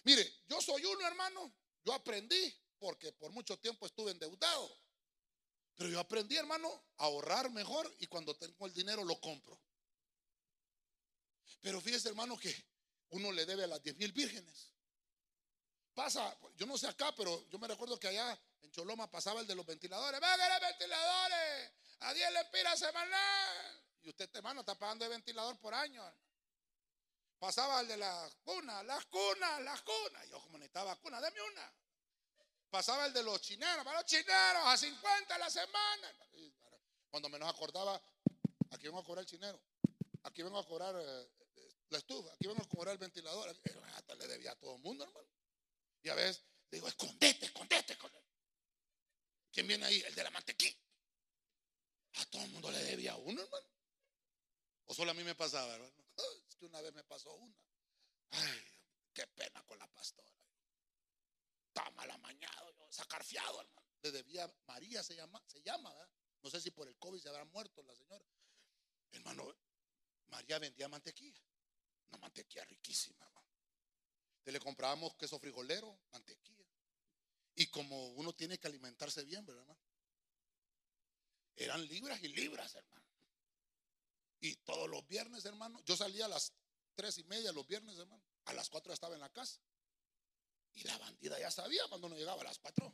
[0.04, 1.52] Mire, yo soy uno, hermano.
[1.84, 4.78] Yo aprendí porque por mucho tiempo estuve endeudado.
[5.76, 9.60] Pero yo aprendí, hermano, a ahorrar mejor y cuando tengo el dinero lo compro.
[11.62, 12.54] Pero fíjese, hermano, que
[13.12, 14.72] uno le debe a las diez mil vírgenes.
[15.94, 19.48] Pasa, yo no sé acá, pero yo me recuerdo que allá en Choloma pasaba el
[19.48, 20.20] de los ventiladores.
[20.20, 21.72] ¡Venga los ventiladores!
[22.00, 23.84] A 10 lempiras semanal.
[24.02, 26.04] Y usted, hermano, está pagando de ventilador por año.
[27.38, 30.30] Pasaba el de las cunas, las cunas, las cunas.
[30.30, 31.74] Yo como necesitaba cuna, deme una.
[32.70, 36.08] Pasaba el de los chineros, para los chineros, a 50 la semana.
[37.10, 38.02] Cuando menos acordaba,
[38.72, 39.62] aquí vengo a cobrar el chinero.
[40.24, 41.30] Aquí vengo a cobrar eh,
[41.92, 42.34] la estufa.
[42.34, 43.50] Aquí vengo a cobrar el ventilador.
[43.50, 45.28] Hasta le debía a todo el mundo, hermano.
[46.02, 48.26] Y a veces digo, escondete, escondete, escondete.
[49.52, 50.02] ¿Quién viene ahí?
[50.02, 50.78] El de la mantequilla.
[52.16, 53.68] A todo el mundo le debía uno, hermano.
[54.86, 55.94] O solo a mí me pasaba, hermano.
[56.48, 57.56] Es que una vez me pasó una.
[58.32, 58.62] Ay,
[59.14, 60.32] qué pena con la pastora.
[61.68, 63.88] Estaba mal amañado, yo, sacarfiado, hermano.
[64.04, 66.10] Le debía, María se llama, se llama, ¿verdad?
[66.42, 68.26] No sé si por el COVID se habrá muerto la señora.
[69.12, 69.56] Hermano,
[70.28, 71.42] María vendía mantequilla.
[72.12, 73.48] Una mantequilla riquísima, hermano.
[74.46, 76.66] le comprábamos queso frijolero, mantequilla.
[77.56, 79.82] Y como uno tiene que alimentarse bien, ¿verdad, hermano?
[81.56, 83.06] Eran libras y libras, hermano.
[84.40, 86.54] Y todos los viernes, hermano, yo salía a las
[86.96, 88.24] tres y media los viernes, hermano.
[88.46, 89.62] A las cuatro estaba en la casa.
[90.74, 92.92] Y la bandida ya sabía cuando no llegaba a las cuatro.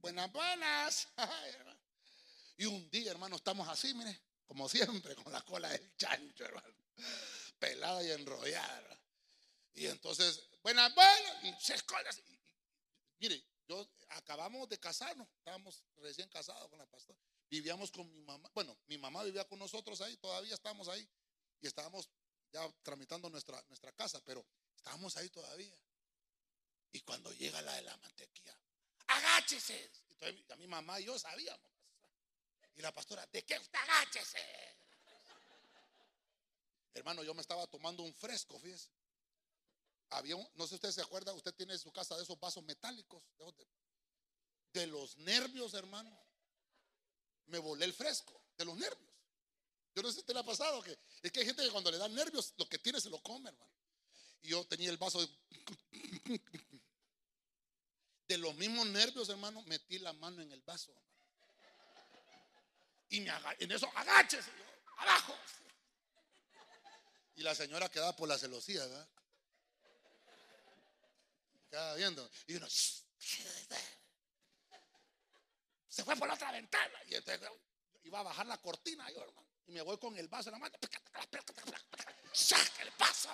[0.00, 1.08] Buenas, buenas.
[2.58, 6.74] y un día, hermano, estamos así, mire, como siempre, con la cola del chancho, hermano.
[7.64, 9.00] Pelada y enrollada.
[9.72, 10.92] Y entonces, buenas.
[11.42, 12.10] Y se esconde
[13.18, 17.18] mire, yo acabamos de casarnos, estábamos recién casados con la pastora.
[17.48, 21.08] Vivíamos con mi mamá, bueno, mi mamá vivía con nosotros ahí, todavía estábamos ahí
[21.62, 22.10] y estábamos
[22.52, 24.44] ya tramitando nuestra, nuestra casa, pero
[24.76, 25.74] estábamos ahí todavía.
[26.92, 28.58] Y cuando llega la de la mantequilla,
[29.06, 29.90] agáchese.
[30.10, 31.70] Entonces, a mi mamá y yo sabíamos.
[32.74, 34.83] Y la pastora, ¿de qué usted agáchese?
[36.94, 38.88] Hermano, yo me estaba tomando un fresco, fíjese.
[40.10, 42.38] Había un, no sé si usted se acuerda, usted tiene en su casa de esos
[42.38, 43.22] vasos metálicos.
[44.72, 46.16] De, los nervios, hermano.
[47.46, 49.10] Me volé el fresco, de los nervios.
[49.94, 51.90] Yo no sé si usted le ha pasado que es que hay gente que cuando
[51.90, 53.72] le dan nervios, lo que tiene se lo come, hermano.
[54.42, 55.28] Y yo tenía el vaso de...
[58.26, 60.94] De los mismos nervios, hermano, metí la mano en el vaso.
[63.10, 64.50] Y me en eso, agáchese,
[64.96, 65.36] abajo.
[67.36, 69.08] Y la señora quedaba por la celosía, ¿verdad?
[71.68, 72.30] Quedaba viendo.
[72.46, 73.04] Y uno, se
[76.04, 76.98] fue por la otra ventana.
[77.06, 77.48] Y entonces
[78.04, 79.48] iba a bajar la cortina yo, hermano.
[79.66, 80.76] Y me voy con el vaso en la mano.
[82.32, 83.30] ¡Saca el paso!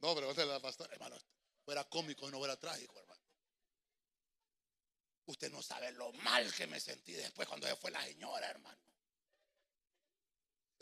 [0.00, 1.16] No, pero la pastora, hermano,
[1.64, 3.22] fuera cómico no fuera trágico, hermano.
[5.26, 8.78] Usted no sabe lo mal que me sentí después cuando fue la señora, hermano.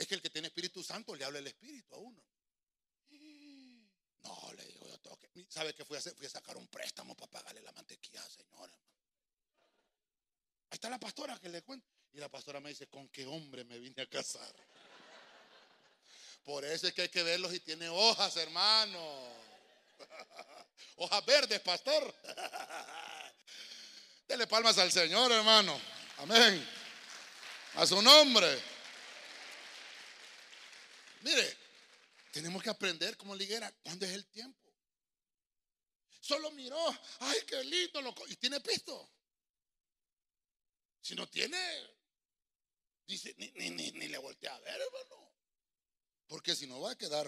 [0.00, 2.22] Es que el que tiene Espíritu Santo le habla el Espíritu a uno.
[4.22, 5.28] No, le digo, yo tengo que.
[5.50, 6.14] ¿Sabe qué fui a hacer?
[6.14, 8.72] Fui a sacar un préstamo para pagarle la mantequilla, señora.
[10.70, 11.86] Ahí está la pastora que le cuenta.
[12.14, 14.54] Y la pastora me dice, ¿con qué hombre me vine a casar?
[16.44, 19.28] Por eso es que hay que verlos y tiene hojas, hermano.
[20.96, 22.14] Hojas verdes, pastor.
[24.26, 25.78] Dele palmas al Señor, hermano.
[26.16, 26.66] Amén.
[27.74, 28.69] A su nombre.
[31.20, 31.58] Mire,
[32.32, 34.58] tenemos que aprender como liguera cuándo es el tiempo.
[36.20, 36.78] Solo miró,
[37.20, 38.26] ay, qué lindo, loco.
[38.28, 39.10] Y tiene pisto.
[41.00, 41.58] Si no tiene,
[43.06, 45.32] dice, ni, ni, ni le voltea a ver, hermano.
[46.26, 47.26] Porque si no va a quedar,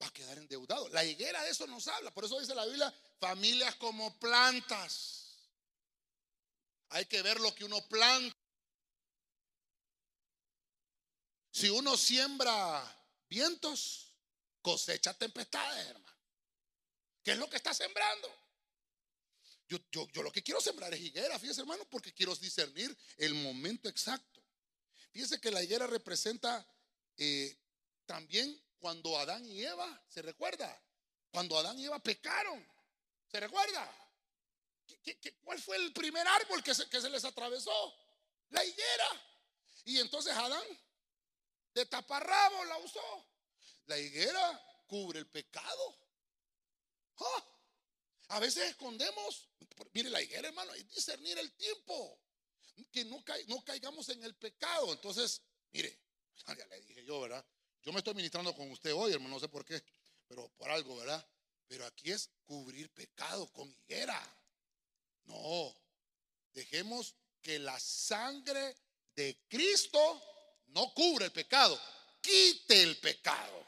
[0.00, 0.88] va a quedar endeudado.
[0.90, 2.12] La higuera de eso nos habla.
[2.12, 5.50] Por eso dice la Biblia, familias como plantas.
[6.90, 8.36] Hay que ver lo que uno planta.
[11.50, 12.95] Si uno siembra
[13.28, 14.14] vientos,
[14.62, 16.16] cosecha tempestades, hermano.
[17.22, 18.28] ¿Qué es lo que está sembrando?
[19.68, 23.34] Yo, yo, yo, lo que quiero sembrar es higuera, fíjese hermano, porque quiero discernir el
[23.34, 24.42] momento exacto.
[25.10, 26.64] Fíjese que la higuera representa
[27.16, 27.56] eh,
[28.04, 30.80] también cuando Adán y Eva, ¿se recuerda?
[31.30, 32.64] Cuando Adán y Eva pecaron,
[33.30, 34.02] ¿se recuerda?
[35.42, 37.94] cuál fue el primer árbol que se, que se les atravesó?
[38.50, 39.08] La higuera.
[39.84, 40.62] Y entonces Adán
[41.76, 43.26] de taparrabo la usó.
[43.84, 45.98] La higuera cubre el pecado.
[48.28, 49.48] A veces escondemos,
[49.92, 52.18] mire la higuera hermano, y discernir el tiempo.
[52.90, 54.90] Que no, no caigamos en el pecado.
[54.92, 56.00] Entonces, mire,
[56.46, 57.44] ya le dije yo, ¿verdad?
[57.82, 59.82] Yo me estoy ministrando con usted hoy, hermano, no sé por qué,
[60.26, 61.24] pero por algo, ¿verdad?
[61.68, 64.20] Pero aquí es cubrir pecado con higuera.
[65.24, 65.76] No,
[66.54, 68.76] dejemos que la sangre
[69.14, 70.22] de Cristo
[70.68, 71.80] no cubre el pecado,
[72.20, 73.64] quite el pecado.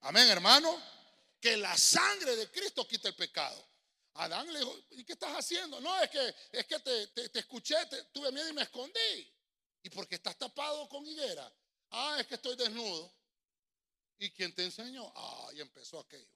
[0.00, 0.80] Amén, hermano.
[1.40, 3.68] Que la sangre de Cristo quite el pecado.
[4.14, 5.80] Adán le dijo, ¿y qué estás haciendo?
[5.80, 7.74] No, es que, es que te, escuché,
[8.12, 9.34] tuve miedo y me escondí.
[9.82, 11.50] ¿Y porque estás tapado con higuera?
[11.90, 13.12] Ah, es que estoy desnudo.
[14.18, 15.12] ¿Y quién te enseñó?
[15.16, 16.28] Ah, y empezó aquello.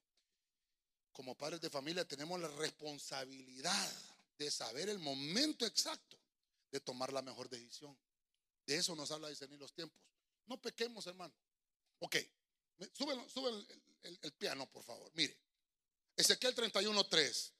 [1.12, 3.92] Como padres de familia tenemos la responsabilidad
[4.38, 6.18] de saber el momento exacto
[6.70, 7.96] de tomar la mejor decisión.
[8.66, 10.02] De eso nos habla discernir los tiempos.
[10.46, 11.34] No pequemos, hermano.
[12.00, 12.16] Ok,
[12.92, 13.66] suben,
[14.02, 15.10] el, piano, por favor.
[15.14, 15.36] Mire,
[16.16, 17.52] Ezequiel 31.3.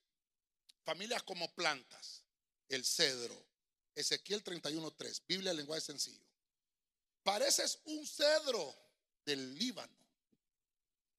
[0.85, 2.23] Familias como plantas,
[2.69, 3.47] el cedro.
[3.95, 5.23] Ezequiel 31.3.
[5.27, 6.25] Biblia en lenguaje sencillo.
[7.23, 8.75] Pareces un cedro
[9.25, 9.97] del Líbano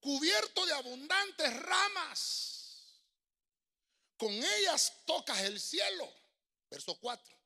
[0.00, 3.02] cubierto de abundantes ramas.
[4.16, 6.12] Con ellas tocas el cielo.
[6.70, 7.38] Verso 4.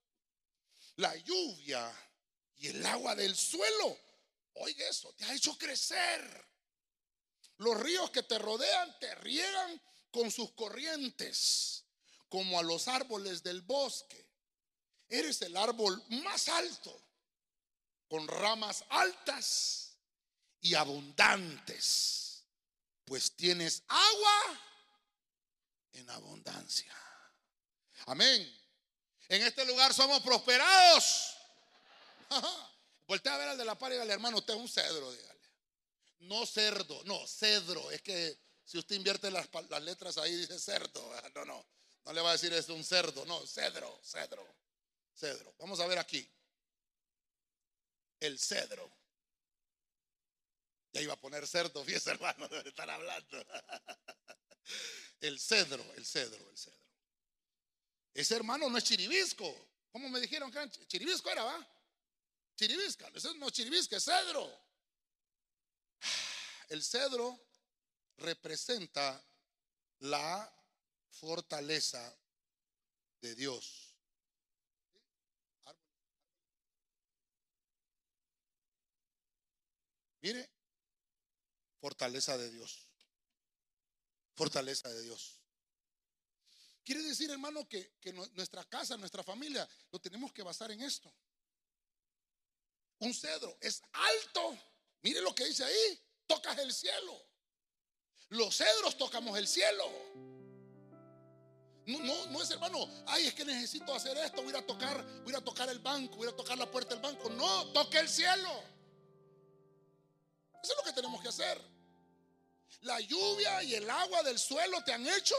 [0.97, 2.11] La lluvia
[2.62, 3.98] y el agua del suelo.
[4.54, 6.48] Oiga eso, te ha hecho crecer.
[7.58, 11.84] Los ríos que te rodean te riegan con sus corrientes,
[12.28, 14.28] como a los árboles del bosque.
[15.08, 17.04] Eres el árbol más alto,
[18.08, 19.98] con ramas altas
[20.60, 22.22] y abundantes
[23.04, 24.60] pues tienes agua
[25.92, 26.96] en abundancia.
[28.06, 28.60] Amén.
[29.28, 31.36] En este lugar somos prosperados.
[33.06, 35.40] Voltea a ver al de la par y dígale, hermano, usted es un cedro, dígale.
[36.20, 37.90] No cerdo, no, cedro.
[37.90, 39.48] Es que si usted invierte las,
[39.82, 41.02] letras ahí, dice cerdo.
[41.34, 41.66] No, no,
[42.04, 44.46] no le va a decir es un cerdo, no, cedro, cedro,
[45.14, 45.54] cedro.
[45.58, 46.28] Vamos a ver aquí.
[48.20, 48.90] El cedro.
[50.92, 53.44] Ya iba a poner cerdo, fíjese hermano, debe estar hablando.
[55.20, 56.82] El cedro, el cedro, el cedro.
[58.14, 59.68] Ese hermano no es chiribisco.
[59.90, 61.68] ¿Cómo me dijeron que chiribisco era, va?
[62.62, 63.10] Chiribisca,
[63.40, 64.48] no chiribisca, es cedro.
[66.68, 67.44] El cedro
[68.18, 69.20] representa
[69.98, 70.48] la
[71.10, 72.16] fortaleza
[73.20, 73.96] de Dios.
[80.20, 80.48] Mire,
[81.80, 82.86] Fortaleza de Dios.
[84.36, 85.40] Fortaleza de Dios.
[86.84, 91.12] Quiere decir, hermano, que, que nuestra casa, nuestra familia, lo tenemos que basar en esto.
[93.03, 94.57] Un cedro es alto.
[95.03, 96.00] Mire lo que dice ahí.
[96.26, 97.20] Tocas el cielo.
[98.28, 99.84] Los cedros tocamos el cielo.
[101.86, 105.34] No, no, no es hermano, ay, es que necesito hacer esto, voy a tocar, voy
[105.34, 107.28] a tocar el banco, voy a tocar la puerta del banco.
[107.30, 108.50] No, toque el cielo.
[110.62, 111.61] Eso es lo que tenemos que hacer.
[112.82, 115.34] La lluvia y el agua del suelo te han hecho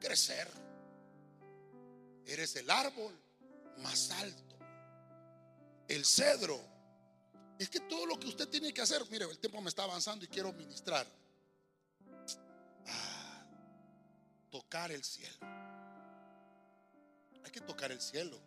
[0.00, 0.50] crecer.
[2.26, 3.16] Eres el árbol
[3.78, 4.43] más alto.
[5.88, 6.60] El cedro.
[7.58, 10.24] Es que todo lo que usted tiene que hacer, mire, el tiempo me está avanzando
[10.24, 11.06] y quiero ministrar.
[12.86, 13.46] Ah,
[14.50, 15.36] tocar el cielo.
[17.44, 18.40] Hay que tocar el cielo.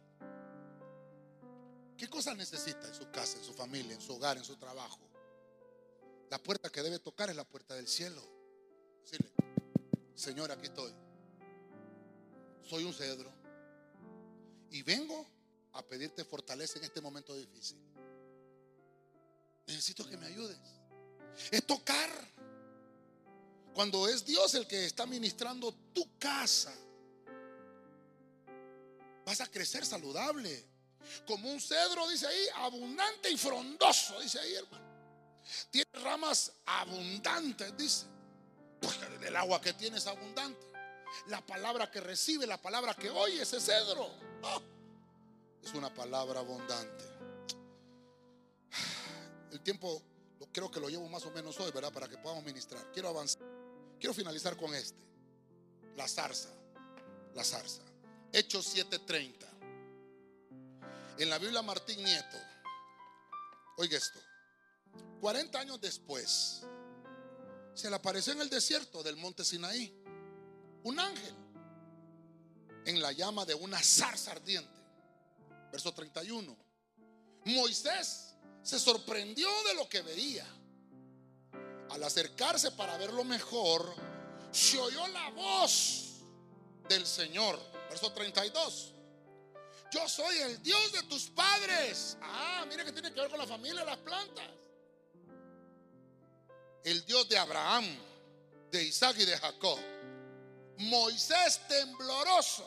[1.98, 5.00] ¿Qué cosas necesita en su casa, en su familia, en su hogar, en su trabajo?
[6.30, 8.22] La puerta que debe tocar es la puerta del cielo.
[9.04, 9.32] Decirle,
[10.14, 10.94] Señor, aquí estoy.
[12.64, 13.32] Soy un cedro.
[14.70, 15.26] Y vengo
[15.78, 17.78] a pedirte fortaleza en este momento difícil.
[19.68, 20.58] Necesito que me ayudes.
[21.52, 22.10] Es tocar.
[23.74, 26.74] Cuando es Dios el que está ministrando tu casa,
[29.24, 30.66] vas a crecer saludable.
[31.28, 34.86] Como un cedro, dice ahí, abundante y frondoso, dice ahí, hermano.
[35.70, 38.06] Tiene ramas abundantes, dice.
[38.82, 40.66] Pues el agua que tiene es abundante.
[41.28, 44.10] La palabra que recibe, la palabra que oye, ese cedro.
[44.42, 44.62] Oh,
[45.68, 47.04] es una palabra abundante.
[49.52, 50.02] El tiempo
[50.54, 51.92] creo que lo llevo más o menos hoy, ¿verdad?
[51.92, 52.90] Para que podamos ministrar.
[52.94, 53.42] Quiero avanzar.
[54.00, 54.98] Quiero finalizar con este.
[55.98, 56.50] La zarza.
[57.34, 57.82] La zarza.
[58.32, 59.46] Hechos 7:30.
[61.18, 62.38] En la Biblia Martín Nieto.
[63.78, 64.20] Oiga esto.
[65.20, 66.62] 40 años después,
[67.74, 69.94] se le apareció en el desierto del monte Sinaí
[70.84, 71.36] un ángel
[72.86, 74.77] en la llama de una zarza ardiente.
[75.72, 76.56] Verso 31.
[77.46, 80.46] Moisés se sorprendió de lo que veía.
[81.90, 83.94] Al acercarse para verlo mejor,
[84.52, 86.20] se oyó la voz
[86.90, 87.60] del Señor.
[87.90, 88.94] Verso 32.
[89.92, 92.18] Yo soy el Dios de tus padres.
[92.22, 94.46] Ah, mira que tiene que ver con la familia, las plantas
[96.88, 97.86] el Dios de Abraham,
[98.72, 99.78] de Isaac y de Jacob.
[100.78, 102.66] Moisés tembloroso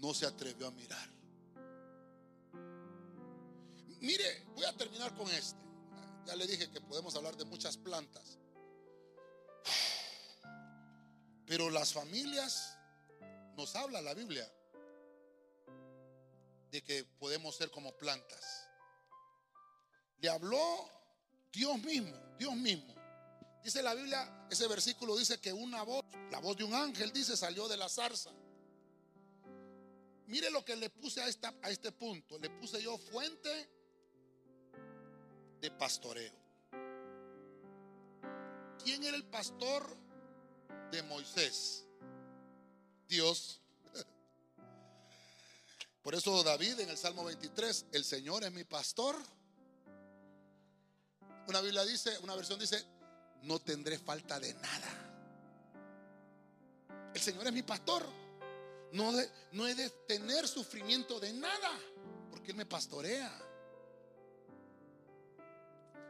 [0.00, 1.08] no se atrevió a mirar.
[4.00, 5.58] Mire, voy a terminar con este.
[6.26, 8.38] Ya le dije que podemos hablar de muchas plantas.
[11.46, 12.76] Pero las familias,
[13.56, 14.46] nos habla la Biblia,
[16.70, 18.68] de que podemos ser como plantas.
[20.18, 20.90] Le habló
[21.50, 22.94] Dios mismo, Dios mismo.
[23.64, 27.36] Dice la Biblia, ese versículo dice que una voz, la voz de un ángel, dice,
[27.36, 28.30] salió de la zarza.
[30.28, 32.38] Mire lo que le puse a, este punto.
[32.38, 33.68] Le puse yo fuente
[35.60, 36.32] de pastoreo.
[38.82, 39.84] ¿Quién era el pastor
[40.90, 41.84] de Moisés?
[43.08, 43.60] Dios.
[46.02, 49.16] Por eso David en el Salmo 23, el Señor es mi pastor
[51.48, 52.84] una Biblia dice, una versión dice,
[53.44, 55.04] no tendré falta de nada.
[57.14, 58.06] El Señor es mi pastor.
[58.92, 59.12] No,
[59.52, 61.70] no he de tener sufrimiento de nada,
[62.30, 63.30] porque Él me pastorea.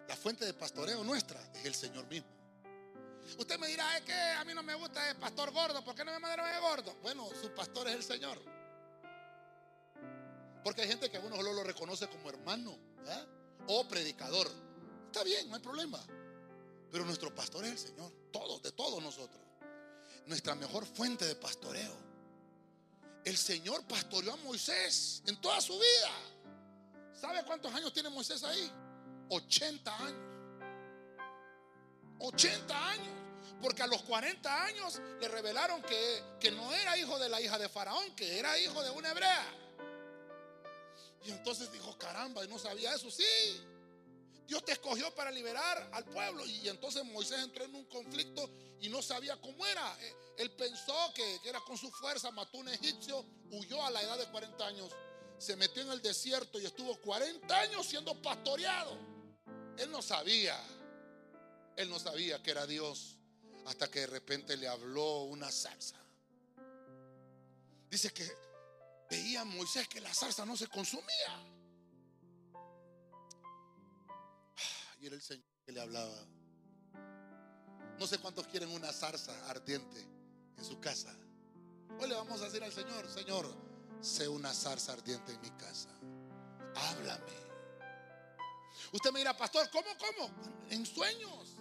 [0.07, 2.29] La fuente de pastoreo nuestra es el Señor mismo.
[3.37, 6.05] Usted me dirá, es que a mí no me gusta el pastor gordo, ¿por qué
[6.05, 6.95] no me mandaron el gordo?
[7.03, 8.39] Bueno, su pastor es el Señor.
[10.65, 12.79] Porque hay gente que a uno solo lo reconoce como hermano
[13.67, 14.51] o predicador.
[15.07, 16.03] Está bien, no hay problema.
[16.91, 18.13] Pero nuestro pastor es el Señor.
[18.33, 19.43] Todos, de todos nosotros.
[20.27, 22.08] Nuestra mejor fuente de pastoreo.
[23.25, 26.11] El Señor pastoreó a Moisés en toda su vida.
[27.13, 28.71] ¿Sabe cuántos años tiene Moisés ahí?
[29.29, 30.29] 80 años.
[32.21, 33.15] 80 años.
[33.61, 37.59] Porque a los 40 años le revelaron que, que no era hijo de la hija
[37.59, 39.47] de Faraón, que era hijo de una hebrea.
[41.25, 43.11] Y entonces dijo, caramba, y no sabía eso.
[43.11, 43.25] Sí,
[44.47, 46.47] Dios te escogió para liberar al pueblo.
[46.47, 48.49] Y entonces Moisés entró en un conflicto
[48.81, 49.97] y no sabía cómo era.
[50.39, 54.27] Él pensó que, era con su fuerza, mató un egipcio, huyó a la edad de
[54.31, 54.93] 40 años,
[55.37, 58.97] se metió en el desierto y estuvo 40 años siendo pastoreado.
[59.77, 60.57] Él no sabía,
[61.77, 63.17] él no sabía que era Dios
[63.67, 65.97] hasta que de repente le habló una zarza.
[67.91, 68.31] Dice que
[69.11, 71.55] veía Moisés que la zarza no se consumía.
[75.01, 76.27] y era el Señor que le hablaba.
[77.99, 80.18] No sé cuántos quieren una zarza ardiente
[80.59, 81.15] en su casa.
[82.01, 83.55] Hoy le vamos a decir al Señor, Señor,
[84.01, 85.89] sé una zarza ardiente en mi casa.
[86.75, 87.49] Háblame.
[88.93, 90.31] Usted me dirá, pastor, ¿cómo, cómo?
[90.71, 91.57] En sueños.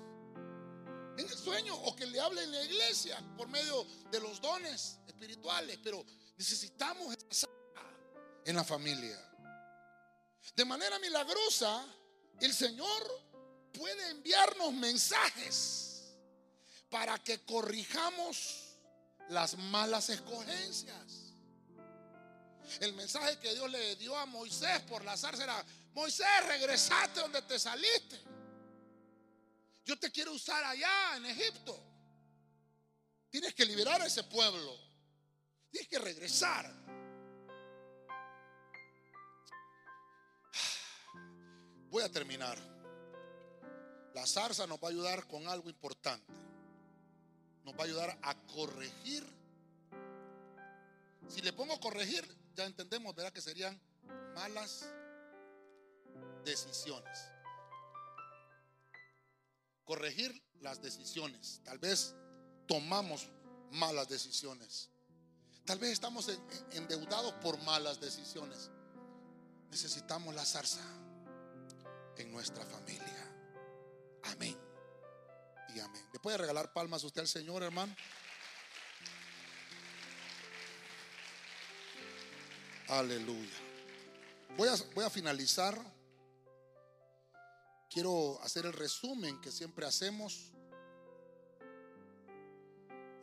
[1.17, 1.75] En el sueño.
[1.75, 5.79] O que le hable en la iglesia por medio de los dones espirituales.
[5.83, 6.05] Pero
[6.37, 7.47] necesitamos esa
[8.45, 9.19] en la familia.
[10.55, 11.85] De manera milagrosa,
[12.39, 13.25] el Señor
[13.73, 16.15] puede enviarnos mensajes
[16.89, 18.66] para que corrijamos
[19.29, 21.33] las malas escogencias.
[22.79, 27.41] El mensaje que Dios le dio a Moisés por la zarza era, Moisés, regresate donde
[27.43, 28.19] te saliste.
[29.85, 31.81] Yo te quiero usar allá en Egipto.
[33.29, 34.77] Tienes que liberar a ese pueblo.
[35.69, 36.69] Tienes que regresar.
[41.89, 42.57] Voy a terminar.
[44.13, 46.33] La zarza nos va a ayudar con algo importante.
[47.67, 49.27] Nos va a ayudar a corregir.
[51.27, 53.33] Si le pongo corregir, ya entendemos, ¿verdad?
[53.33, 53.77] Que serían
[54.33, 54.85] malas
[56.45, 57.19] decisiones.
[59.83, 61.59] Corregir las decisiones.
[61.65, 62.15] Tal vez
[62.67, 63.27] tomamos
[63.71, 64.89] malas decisiones.
[65.65, 66.29] Tal vez estamos
[66.71, 68.71] endeudados por malas decisiones.
[69.71, 70.85] Necesitamos la zarza
[72.15, 73.35] en nuestra familia.
[74.23, 74.66] Amén.
[75.79, 76.05] Amén.
[76.13, 77.95] ¿Le puede regalar palmas usted al Señor, hermano?
[82.89, 83.57] Aleluya.
[84.55, 85.77] Voy a, voy a finalizar
[87.97, 90.51] quiero hacer el resumen que siempre hacemos.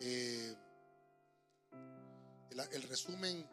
[0.00, 0.52] Eh,
[2.50, 3.48] el, resumen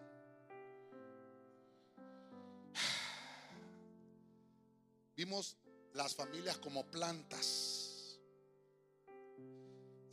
[5.15, 5.57] vimos
[5.93, 7.90] las familias como plantas.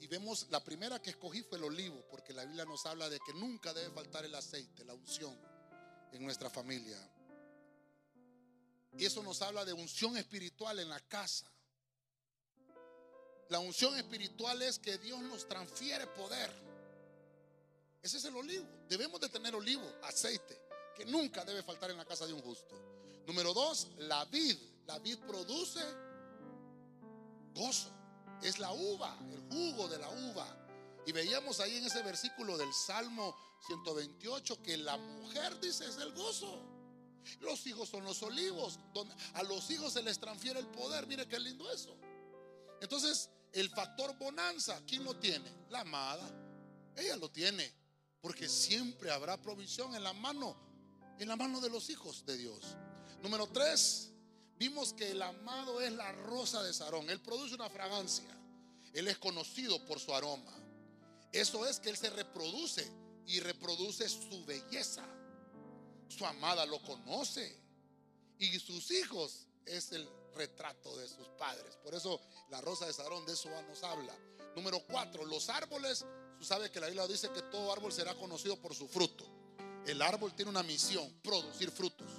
[0.08, 3.34] Vemos, la primera que escogí fue el olivo, porque la Biblia nos habla de que
[3.34, 5.36] nunca debe faltar el aceite, la unción
[6.12, 6.98] en nuestra familia.
[8.96, 11.46] Y eso nos habla de unción espiritual en la casa.
[13.50, 16.50] La unción espiritual es que Dios nos transfiere poder.
[18.02, 18.66] Ese es el olivo.
[18.88, 20.58] Debemos de tener olivo, aceite,
[20.96, 22.74] que nunca debe faltar en la casa de un justo.
[23.26, 24.56] Número dos, la vid.
[24.86, 25.80] La vid produce
[27.54, 27.97] gozo.
[28.42, 30.46] Es la uva, el jugo de la uva.
[31.06, 33.34] Y veíamos ahí en ese versículo del Salmo
[33.66, 36.62] 128 que la mujer dice es el gozo.
[37.40, 38.78] Los hijos son los olivos.
[38.92, 41.06] Donde a los hijos se les transfiere el poder.
[41.06, 41.96] Mire qué lindo eso.
[42.80, 45.50] Entonces, el factor bonanza, ¿quién lo tiene?
[45.70, 46.30] La amada.
[46.96, 47.72] Ella lo tiene.
[48.20, 50.56] Porque siempre habrá provisión en la mano,
[51.18, 52.76] en la mano de los hijos de Dios.
[53.22, 54.07] Número tres,
[54.58, 57.08] vimos que el amado es la rosa de Sarón.
[57.10, 58.28] Él produce una fragancia.
[58.92, 60.52] Él es conocido por su aroma.
[61.32, 62.90] Eso es que Él se reproduce
[63.26, 65.06] y reproduce su belleza.
[66.08, 67.60] Su amada lo conoce.
[68.38, 71.76] Y sus hijos es el retrato de sus padres.
[71.82, 74.16] Por eso la rosa de Sarón de eso nos habla.
[74.56, 76.04] Número cuatro, los árboles.
[76.38, 79.24] Tú sabes que la Biblia dice que todo árbol será conocido por su fruto.
[79.86, 82.10] El árbol tiene una misión, producir frutos.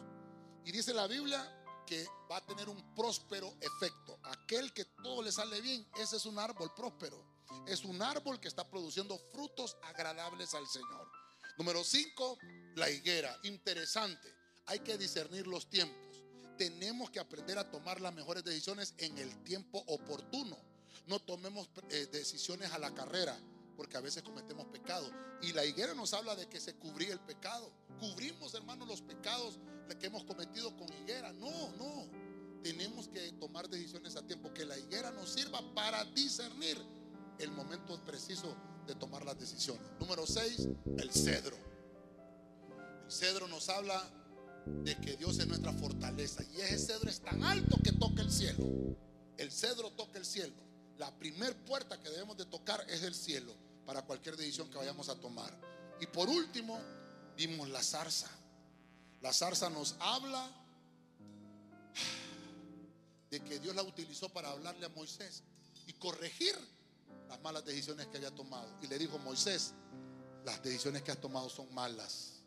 [0.65, 1.58] Y dice la Biblia
[1.89, 4.19] que va a tener un próspero efecto.
[4.25, 7.19] Aquel que todo le sale bien, ese es un árbol próspero.
[7.65, 11.11] Es un árbol que está produciendo frutos agradables al Señor.
[11.57, 12.37] Número 5,
[12.75, 13.35] la higuera.
[13.41, 14.31] Interesante.
[14.67, 16.23] Hay que discernir los tiempos.
[16.59, 20.59] Tenemos que aprender a tomar las mejores decisiones en el tiempo oportuno.
[21.07, 23.35] No tomemos eh, decisiones a la carrera,
[23.75, 25.11] porque a veces cometemos pecados.
[25.41, 27.71] Y la higuera nos habla de que se cubría el pecado.
[27.99, 29.59] Cubrimos, hermanos, los pecados
[29.95, 31.33] que hemos cometido con higuera.
[31.33, 32.07] No, no.
[32.63, 34.53] Tenemos que tomar decisiones a tiempo.
[34.53, 36.77] Que la higuera nos sirva para discernir
[37.39, 39.85] el momento preciso de tomar las decisiones.
[39.99, 41.57] Número 6, el cedro.
[43.05, 44.03] El cedro nos habla
[44.65, 48.31] de que Dios es nuestra fortaleza y ese cedro es tan alto que toca el
[48.31, 48.65] cielo.
[49.37, 50.53] El cedro toca el cielo.
[50.97, 55.09] La primer puerta que debemos de tocar es el cielo para cualquier decisión que vayamos
[55.09, 55.57] a tomar.
[56.01, 56.79] Y por último,
[57.39, 58.27] vimos la zarza.
[59.21, 60.51] La zarza nos habla
[63.31, 65.43] de que Dios la utilizó para hablarle a Moisés
[65.87, 66.53] y corregir
[67.29, 68.69] las malas decisiones que había tomado.
[68.81, 69.73] Y le dijo, Moisés,
[70.43, 72.41] las decisiones que has tomado son malas.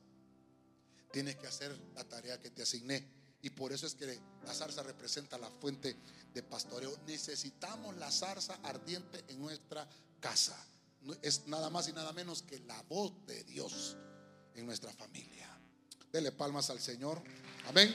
[1.10, 3.06] Tienes que hacer la tarea que te asigné.
[3.40, 5.96] Y por eso es que la zarza representa la fuente
[6.34, 6.94] de pastoreo.
[7.06, 9.88] Necesitamos la zarza ardiente en nuestra
[10.20, 10.56] casa.
[11.22, 13.96] Es nada más y nada menos que la voz de Dios
[14.56, 15.48] en nuestra familia.
[16.12, 17.22] Dele palmas al Señor.
[17.66, 17.94] Amén.